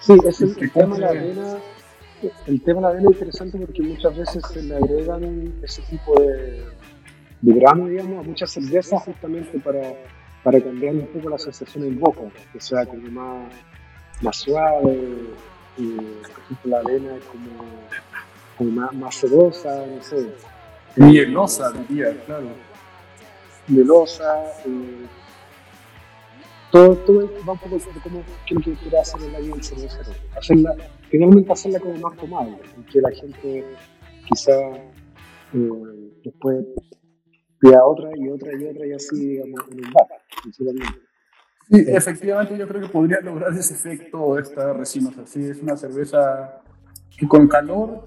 [0.00, 1.58] Sí, es el, tema de la avena.
[2.46, 6.18] El tema de la avena es interesante porque muchas veces se le agregan ese tipo
[6.18, 6.64] de,
[7.42, 9.92] de grano, digamos, a muchas cervezas justamente para,
[10.42, 13.52] para cambiar un poco la sensación en boca, que sea como más,
[14.22, 14.98] más suave.
[15.76, 17.50] Y, por ejemplo, la avena es como,
[18.58, 20.28] como más, más sedosa, no sé,
[20.96, 22.48] Mielosa, diría, claro.
[23.68, 24.42] melosa.
[24.66, 25.06] eh,
[26.70, 30.10] todo, todo va un poco de cómo lo que hacer la vida del cervecero.
[30.36, 30.76] Hacerla,
[31.08, 33.64] finalmente hacerla como más tomable, y que la gente
[34.26, 36.66] quizá eh, después
[37.60, 40.06] pida otra y otra y otra y así, digamos, en un bar,
[40.42, 41.00] sinceramente.
[41.70, 45.26] Sí, efectivamente yo creo que podría lograr ese efecto esta resinosa.
[45.26, 46.62] Sí, es una cerveza
[47.16, 48.04] que con calor,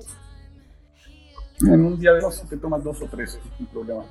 [1.63, 4.03] en un día de dos te tomas dos o tres, sin problema.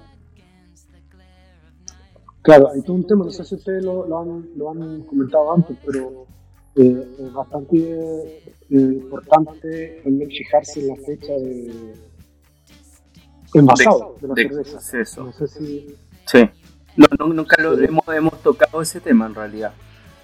[2.42, 5.52] Claro, hay todo un tema, no sé si ustedes lo, lo han, lo han comentado
[5.52, 6.26] antes, pero
[6.76, 11.94] eh, es bastante eh, importante también fijarse en la fecha de
[13.54, 14.76] envasado de, la de cerveza.
[14.76, 15.24] acceso.
[15.24, 15.96] No sé si
[16.26, 16.48] Sí.
[16.96, 19.72] No, no, nunca lo hemos, hemos tocado ese tema en realidad.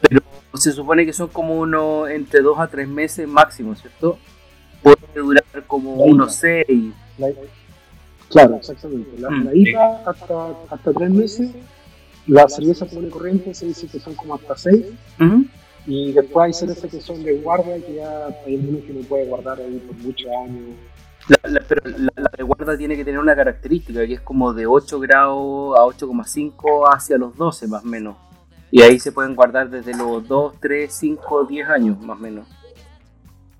[0.00, 0.20] Pero
[0.54, 4.18] se supone que son como uno entre dos a tres meses máximo, ¿cierto?
[5.20, 6.66] Durar como unos seis.
[7.18, 7.28] la,
[8.28, 9.18] claro, exactamente.
[9.18, 9.44] La, Mm.
[9.44, 11.50] la IPA hasta, hasta tres meses,
[12.26, 14.86] la cerveza común y corriente se dice que son como hasta seis,
[15.86, 19.26] y después hay cervezas que son de guarda, que ya hay algunos que no puede
[19.26, 20.74] guardar ahí por muchos años.
[21.28, 24.52] La- la- pero la, la de guarda tiene que tener una característica que es como
[24.52, 28.16] de 8 grados a 8,5 hacia los 12 más o menos.
[28.70, 32.46] Y ahí se pueden guardar desde los 2, 3, 5, 10 años más o menos.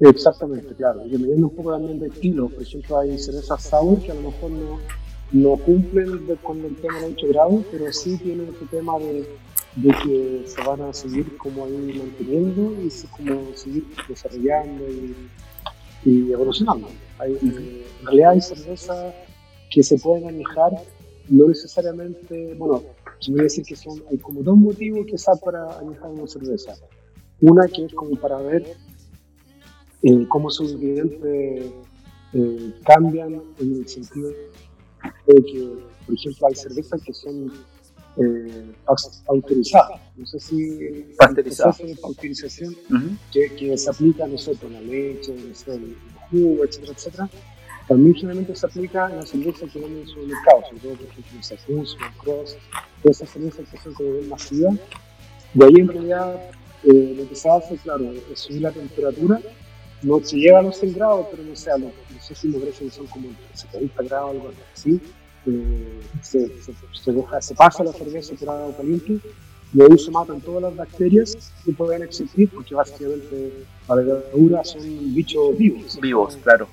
[0.00, 1.06] Exactamente, claro.
[1.06, 4.22] Y dependiendo un poco también del estilo, por ejemplo, hay cervezas sour que a lo
[4.30, 4.78] mejor no,
[5.32, 9.26] no cumplen de- con el tema de 8 grados, pero sí tienen este tema de,
[9.76, 15.14] de que se van a seguir como ahí manteniendo y se- como seguir desarrollando y,
[16.04, 16.88] y evolucionando.
[17.18, 19.14] Hay, en realidad hay cervezas
[19.70, 20.72] que se pueden añejar,
[21.30, 22.82] no necesariamente, bueno,
[23.28, 26.74] voy a decir que son, hay como dos motivos quizás para añejar una cerveza.
[27.40, 28.76] Una que es como para ver
[30.02, 31.72] eh, cómo sus ingredientes
[32.32, 34.30] eh, cambian en el sentido
[35.26, 35.68] de que,
[36.06, 37.52] por ejemplo, hay cervezas que son
[38.18, 40.00] eh, pasteurizadas.
[40.16, 41.78] No sé si Pasteurizadas.
[41.78, 43.08] de pasteurización Ujú.
[43.32, 45.96] que, que se aplica, no sé, con la leche, no sé, el
[46.30, 47.30] jugo, etcétera, etcétera,
[47.88, 51.06] también generalmente se aplica en las cervezas que venden en el supermercado, sobre todo, por
[51.06, 51.32] ejemplo,
[52.08, 52.56] en Cross,
[53.02, 54.74] todas esas cervezas que son como masivas.
[55.54, 56.50] De ahí, en realidad,
[56.84, 59.40] eh, lo que se hace, claro, es subir la temperatura.
[60.06, 62.48] No se llega a los 100 grados, pero no sé, a los, no sé si
[62.48, 65.00] parece que son como 70 grados, algo así.
[65.46, 69.18] Eh, se, se, se deja, se pasa la cerveza por agua caliente
[69.74, 73.52] y ahí se matan todas las bacterias que pueden existir, porque básicamente
[73.88, 74.82] la levadura son
[75.12, 75.98] bichos vivos.
[76.00, 76.68] Vivos, claro.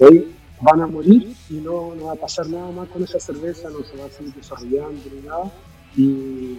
[0.00, 3.68] Ahí van a morir y no, no va a pasar nada más con esa cerveza,
[3.68, 5.52] no se va a seguir desarrollando ni nada.
[5.98, 6.58] Y,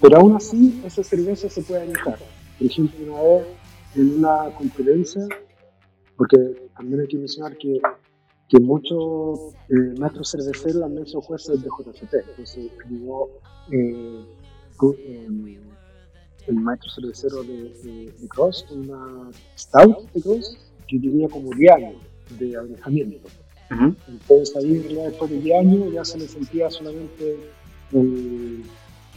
[0.00, 2.18] pero aún así, esa cerveza se puede añejar.
[2.58, 3.46] Por ejemplo, una vez
[3.96, 5.26] en una conferencia,
[6.16, 6.36] porque
[6.76, 7.80] también hay que mencionar que,
[8.48, 12.14] que muchos eh, maestros cerveceros también son jueces de JCP.
[12.30, 13.30] Entonces, llegó
[13.72, 14.24] eh,
[14.98, 15.60] eh,
[16.46, 20.56] el maestro cervecero de, de, de Cross, una Stout de Cross,
[20.88, 21.94] que tenía como 10 años
[22.38, 23.28] de alejamiento.
[24.08, 27.36] Entonces ahí después de 10 años ya se le sentía solamente
[27.92, 28.64] el-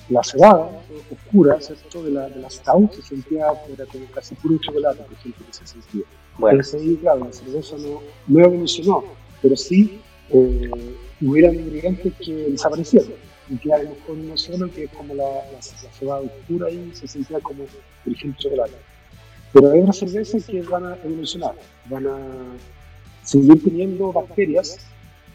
[0.10, 0.70] la cebada
[1.12, 2.04] oscura, ¿cierto?
[2.04, 5.54] De la, de la stout, se sentía, era como casi puro chocolate, por ejemplo, que
[5.54, 6.04] se sentía.
[6.38, 9.04] Bueno, Entonces ahí, claro, la cerveza no, no evolucionó,
[9.42, 10.00] pero sí
[10.30, 10.70] eh,
[11.22, 13.14] hubieran ingredientes que desaparecieron.
[13.50, 16.68] Y que a lo mejor uno solo, que es como la, la, la cebada oscura
[16.68, 17.66] ahí, se sentía como,
[18.04, 18.74] por ejemplo, chocolate.
[19.52, 21.54] Pero hay otras cervezas que van a evolucionar,
[21.86, 22.18] van a
[23.24, 24.78] seguir teniendo bacterias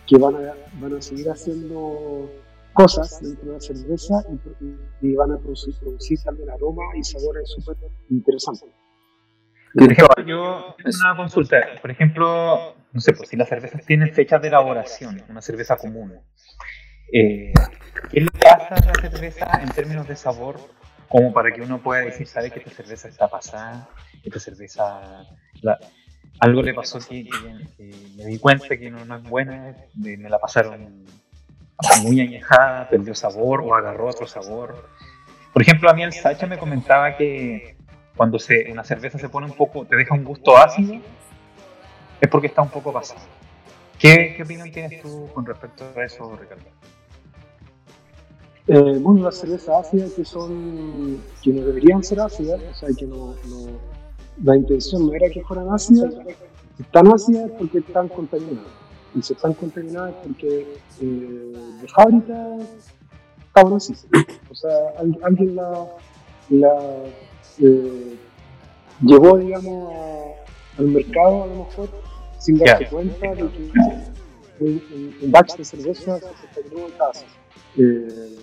[0.07, 2.31] que van a, van a seguir haciendo
[2.79, 4.15] cosas dentro de la cerveza
[4.61, 7.77] y, y van a producir, producir también aroma y sabores súper
[8.09, 8.71] interesantes.
[9.75, 11.57] Por ejemplo, yo una consulta.
[11.83, 16.13] Por ejemplo, no sé, pues si las cervezas tienen fechas de elaboración, una cerveza común,
[17.13, 17.53] eh,
[18.11, 20.61] ¿qué le pasa a la cerveza en términos de sabor
[21.09, 23.89] como para que uno pueda decir, sabe que esta cerveza está pasada,
[24.23, 25.25] esta cerveza...
[26.39, 27.27] algo le pasó que,
[28.17, 31.05] me di cuenta que no, es buena, me la pasaron
[32.03, 34.89] muy añejada, perdió sabor o agarró otro sabor.
[35.53, 37.77] Por ejemplo, a mí el Sacha me comentaba que
[38.17, 40.95] cuando se, una cerveza se pone un poco, te deja un gusto ácido,
[42.21, 43.21] es porque está un poco pasada.
[43.99, 46.65] ¿Qué, ¿Qué, opinión tienes tú con respecto a eso, Ricardo?
[48.67, 53.07] Eh, bueno, las cervezas ácidas que son, que no deberían ser ácidas, o sea, que
[53.07, 53.35] no,
[54.43, 56.15] la intención no era que fueran ácidas,
[56.79, 58.88] están ácidas porque están contaminadas.
[59.15, 62.59] Y si están contaminadas porque eh, de fábrica
[63.77, 63.95] así.
[64.51, 64.71] O sea,
[65.23, 65.87] alguien la,
[66.51, 66.79] la
[67.59, 68.17] eh,
[69.03, 69.93] llevó, digamos,
[70.79, 71.89] al mercado a lo mejor
[72.39, 73.73] sin darse cuenta de que
[74.61, 77.27] un, batch de cerveza se está en casa.
[77.77, 78.39] Eh,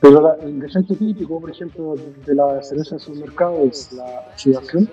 [0.00, 1.94] pero el defecto típico, por ejemplo,
[2.26, 4.90] de la cerveza de supermercado es la oxidación,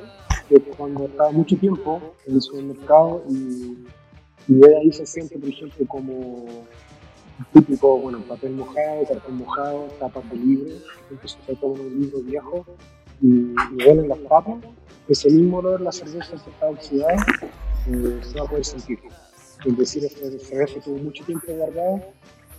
[0.48, 3.78] que cuando está mucho tiempo en el supermercado y,
[4.48, 6.46] y ahí se siente, por ejemplo, como
[7.54, 10.76] típico, bueno, papel mojado, cartón mojado, tapas de libro,
[11.10, 12.66] entonces se toma un libro viejo
[13.22, 14.58] y, y huelen las tapas,
[15.08, 17.16] ese mismo olor, la cerveza que está oxidada,
[17.88, 19.00] eh, se va a poder sentir.
[19.66, 22.02] Es decir, esta cerveza tuvo mucho tiempo guardada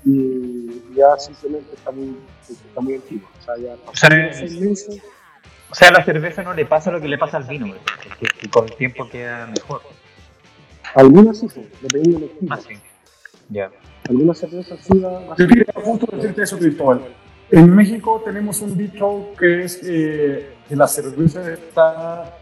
[0.05, 2.17] y ya simplemente está muy,
[2.49, 3.29] está muy antiguo.
[3.39, 5.03] O sea, ya o sea, meses.
[5.71, 7.73] O sea, a la cerveza no le pasa lo que le pasa al vino,
[8.41, 9.81] que, con el tiempo queda mejor.
[10.95, 11.47] Algunas sí,
[11.81, 12.55] dependiendo del estilo.
[12.55, 12.75] Ah, sí.
[13.49, 13.71] Ya.
[14.09, 17.01] Algunas cervezas sí va Yo quería justo decirte eso, Cristóbal.
[17.51, 22.39] En México tenemos un dicho que es eh, que la cerveza está,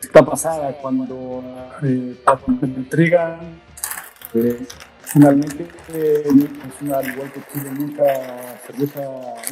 [0.00, 1.42] está pasada cuando,
[1.82, 3.38] eh, cuando entregan
[4.34, 4.66] eh,
[5.12, 6.22] Finalmente, eh,
[6.94, 9.00] al igual que Chile, mucha cerveza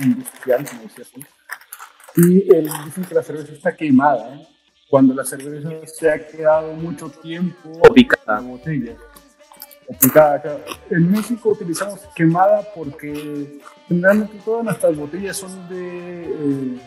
[0.01, 1.21] industrial, como decía tú.
[2.15, 4.41] Y el, dicen que la cerveza está quemada.
[4.89, 4.91] ¿Eh?
[4.91, 8.39] Cuando la cerveza se ha quedado mucho tiempo picada.
[8.39, 8.93] en la botella.
[10.01, 10.65] picada.
[10.91, 16.81] En México utilizamos quemada porque generalmente todas nuestras botellas son de eh,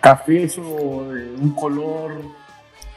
[0.00, 2.12] café o de un color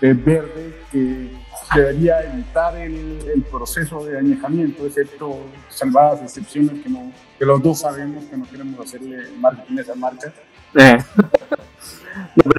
[0.01, 1.29] verde que
[1.75, 7.79] debería evitar el, el, proceso de añejamiento, excepto salvadas excepciones que, no, que los dos
[7.79, 10.33] sabemos que no queremos hacerle marketing a esa marca.
[10.75, 10.97] Eh.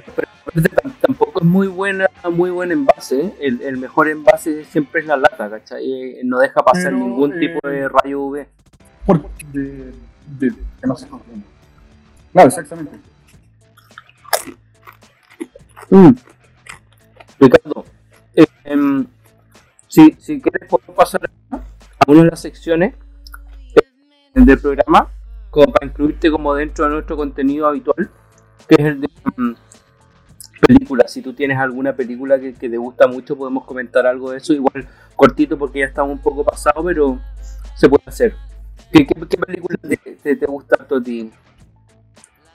[1.41, 3.21] es muy buena, muy buen envase.
[3.21, 3.33] ¿eh?
[3.41, 5.91] El, el, mejor envase siempre es la lata, ¿cachai?
[5.91, 8.45] Eh, no deja pasar ningún tipo de rayo UV.
[9.05, 9.93] Porque de,
[10.39, 11.07] de, que no se
[12.31, 12.99] Claro, exactamente.
[15.89, 16.11] Mm.
[17.39, 17.85] Ricardo,
[18.35, 18.47] eh,
[19.87, 21.59] si, si quieres podemos pasar a
[22.07, 22.93] una de las secciones
[23.75, 23.81] eh,
[24.35, 25.09] del programa,
[25.49, 28.11] como para incluirte como dentro de nuestro contenido habitual,
[28.67, 29.55] que es el de um,
[30.65, 31.11] películas.
[31.11, 34.87] Si tú tienes alguna película que, te gusta mucho, podemos comentar algo de eso, igual
[35.15, 37.19] cortito porque ya estamos un poco pasado, pero
[37.75, 38.35] se puede hacer.
[38.91, 39.77] ¿Qué, qué, película
[40.21, 41.31] te, gusta a ti?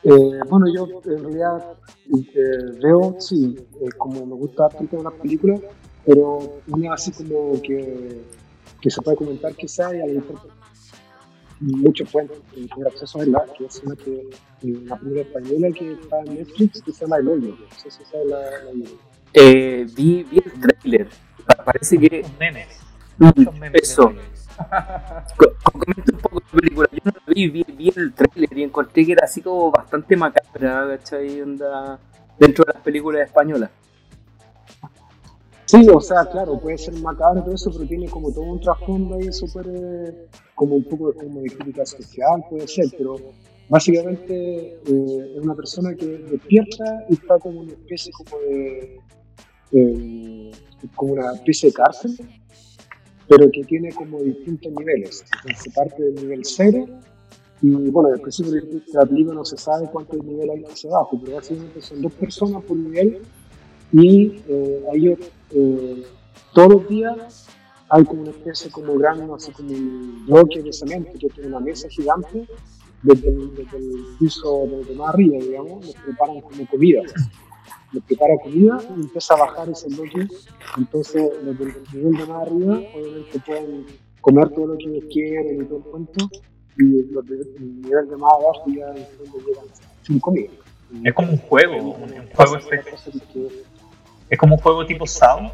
[0.03, 1.73] Eh, bueno, yo en realidad
[2.17, 5.59] eh, veo, sí, eh, como me gusta bastante una película,
[6.05, 8.23] pero una así como que,
[8.81, 10.01] que se puede comentar quizá y
[11.61, 14.29] muchos pueden tener acceso a verla, que es una, que,
[14.63, 17.57] una película española que está en Netflix que se llama El Hoyo.
[17.59, 18.91] No sé si sabe la, la
[19.33, 21.09] eh, vi, vi el trailer,
[21.65, 22.25] parece que...
[22.39, 22.87] Memes.
[23.73, 24.13] Eso.
[25.73, 26.89] Comenta un poco de película.
[26.93, 30.17] Yo no la vi, vi, vi, el trailer y encontré que era así como bastante
[30.17, 31.41] macabra, ¿cachai?
[31.41, 31.99] Onda,
[32.39, 33.71] dentro de las películas españolas.
[35.67, 39.17] Sí, o sea, claro, puede ser macabro todo eso, pero tiene como todo un trasfondo
[39.17, 43.17] ahí súper, eh, como un poco como de crítica social, puede ser, pero
[43.69, 49.01] básicamente eh, es una persona que despierta y está como una especie como de,
[49.73, 50.51] eh,
[50.95, 52.17] como una especie de cárcel,
[53.29, 55.25] pero que tiene como distintos niveles.
[55.43, 56.87] Entonces parte del nivel cero
[57.61, 61.19] y bueno, al principio de la película no se sabe cuántos niveles hay hacia abajo,
[61.25, 63.21] pero básicamente son dos personas por nivel
[63.93, 65.19] y eh, ellos
[65.51, 66.05] eh,
[66.53, 67.49] todos los días
[67.89, 71.61] hay como una especie como gran, así como un bloque de cemento que tiene una
[71.61, 72.47] mesa gigante
[73.03, 77.03] desde el, desde el piso de más arriba, digamos, les preparan como comida
[77.93, 80.27] les prepara comida y empieza a bajar ese bloque.
[80.77, 83.87] Entonces, los del nivel de más arriba, obviamente pueden
[84.21, 86.29] comer todo lo que ellos quieren y todo el cuento,
[86.79, 89.65] y los del nivel de más abajo ya llegan
[90.03, 90.51] sin comida.
[91.05, 93.13] Es como un juego, un, juego especie.
[94.31, 95.53] Es como un juego tipo Sao,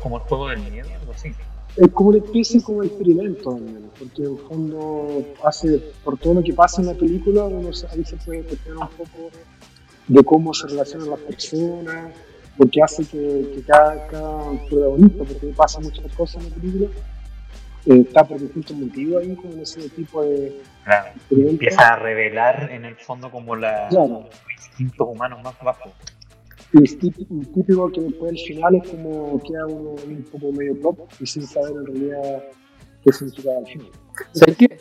[0.00, 1.32] como el juego del miedo, algo así.
[1.76, 6.34] Es como una especie como de experimento, también, porque en el fondo hace, por todo
[6.34, 9.30] lo que pasa en la película, uno se- ahí se puede cuestionar un poco
[10.06, 12.12] de cómo se relacionan las personas,
[12.56, 16.86] porque hace que, que cada, cada protagonista, porque pasa muchas cosas en la película,
[17.86, 21.08] eh, está por distintos motivos ahí, como en ese tipo de Claro.
[21.30, 24.26] Empieza a revelar en el fondo como la, Claro.
[24.28, 25.90] los instintos humanos más bajos.
[26.74, 30.98] Y es típico, que después al final es como queda uno un poco medio plop
[31.20, 32.42] y sin saber en realidad
[33.04, 33.88] qué significaba el final.
[34.32, 34.78] ¿Sabes qué?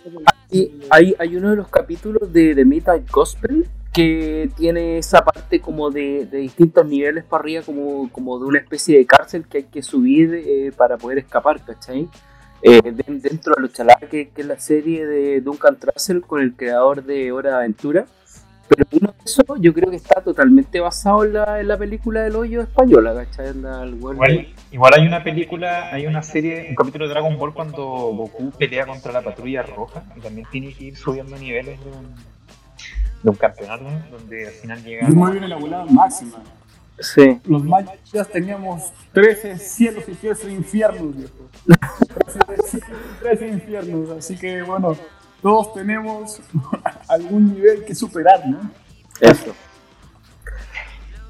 [0.52, 5.60] Y hay, hay uno de los capítulos de, de Midnight Gospel que tiene esa parte
[5.60, 9.60] como de, de distintos niveles para arriba, como, como de una especie de cárcel que
[9.60, 12.10] hay que subir eh, para poder escapar, ¿cachai?
[12.64, 16.41] Eh, de- dentro de lo chalá que, que es la serie de Duncan Trussell con
[16.41, 18.08] el creador de Hora de Aventura.
[18.76, 22.21] Pero uno de esos yo creo que está totalmente basado en la, en la película
[22.21, 23.49] del hoyo española, ¿cachai?
[23.49, 27.38] En la- el Igual, igual hay una película, hay una serie, un capítulo de Dragon
[27.38, 31.80] Ball cuando Goku pelea contra la patrulla roja y también tiene que ir subiendo niveles
[31.84, 32.15] de un,
[33.24, 35.07] de un campeonato donde al final llega.
[35.09, 36.38] Muy bien elaborada máxima.
[36.99, 37.39] Sí.
[37.45, 37.97] Los mayas
[38.32, 41.49] teníamos 13 cielos y 13 infiernos, viejo.
[43.21, 44.95] 13 infiernos, así que bueno,
[45.44, 46.41] todos tenemos
[47.10, 48.72] algún nivel que superar, ¿no?
[49.22, 49.54] Eso.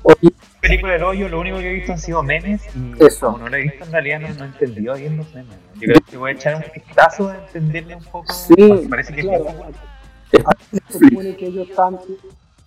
[0.04, 3.28] Oye, La película del hoyo, lo único que he visto han sido memes y Eso.
[3.28, 5.58] como no la he visto en realidad no, no he entendido bien los memes.
[5.58, 5.74] ¿no?
[5.82, 8.32] Yo creo que voy a echar un vistazo a entenderle un poco.
[8.34, 8.54] Sí.
[8.56, 9.66] porque parece que es Claro, poco-
[10.90, 12.00] se supone que ellos están,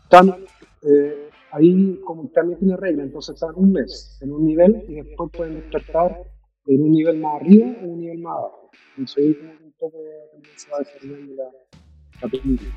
[0.05, 0.37] están
[0.83, 5.31] eh, ahí como también tiene regla, entonces están un mes en un nivel y después
[5.33, 6.17] pueden despertar
[6.67, 8.71] en un nivel más arriba o un nivel más abajo.
[8.97, 9.99] Entonces ahí poco
[10.33, 11.51] también se va desarrollando la,
[12.23, 12.71] la película.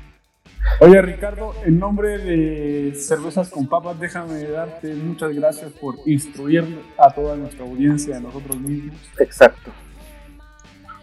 [0.80, 7.12] Oye Ricardo, en nombre de Cervezas con Papas, déjame darte muchas gracias por instruir a
[7.12, 8.96] toda nuestra audiencia, a nosotros mismos.
[9.18, 9.70] exacto.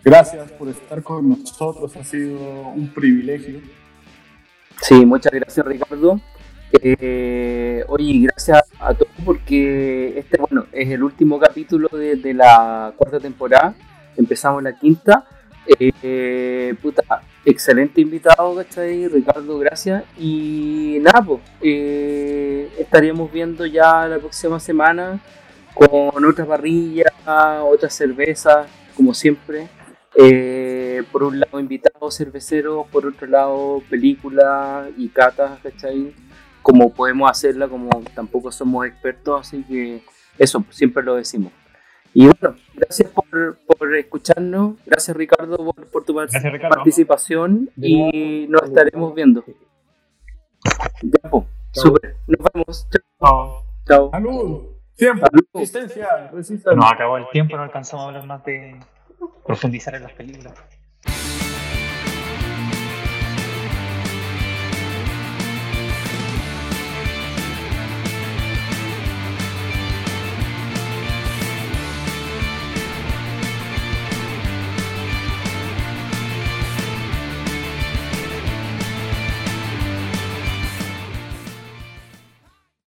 [0.04, 2.40] Gracias por estar con nosotros, ha sido
[2.70, 3.60] un privilegio.
[4.82, 6.20] Sí, muchas gracias Ricardo.
[6.82, 12.94] Eh, oye, gracias a todos porque este, bueno, es el último capítulo de, de la
[12.96, 13.76] cuarta temporada.
[14.16, 15.26] Empezamos la quinta.
[15.68, 17.04] Eh, puta,
[17.44, 19.08] excelente invitado, ¿cachai?
[19.08, 20.04] Ricardo, gracias.
[20.18, 25.20] Y nada, pues, eh, estaríamos viendo ya la próxima semana
[25.74, 27.12] con otras parrillas,
[27.64, 29.68] otras cervezas, como siempre.
[30.16, 36.14] Eh, por un lado invitados cerveceros, por otro lado películas y catas, ¿cachai?
[36.64, 40.02] Como podemos hacerla, como tampoco somos expertos, así que
[40.40, 41.52] eso, siempre lo decimos.
[42.20, 46.76] Y bueno, gracias por, por escucharnos, gracias Ricardo por, por tu par- Gracias, Ricardo.
[46.78, 49.44] participación y nos estaremos viendo.
[51.04, 51.44] Ya, pues,
[51.74, 51.84] Chao.
[51.86, 52.88] super, nos vemos,
[53.20, 53.64] chao.
[53.88, 54.10] Chao.
[54.12, 54.62] ¡Salud!
[54.96, 55.46] Siempre, Salud.
[55.54, 56.72] resistencia, resistencia.
[56.74, 58.80] nos acabó el tiempo, no alcanzamos a hablar más de
[59.46, 60.54] profundizar en las películas.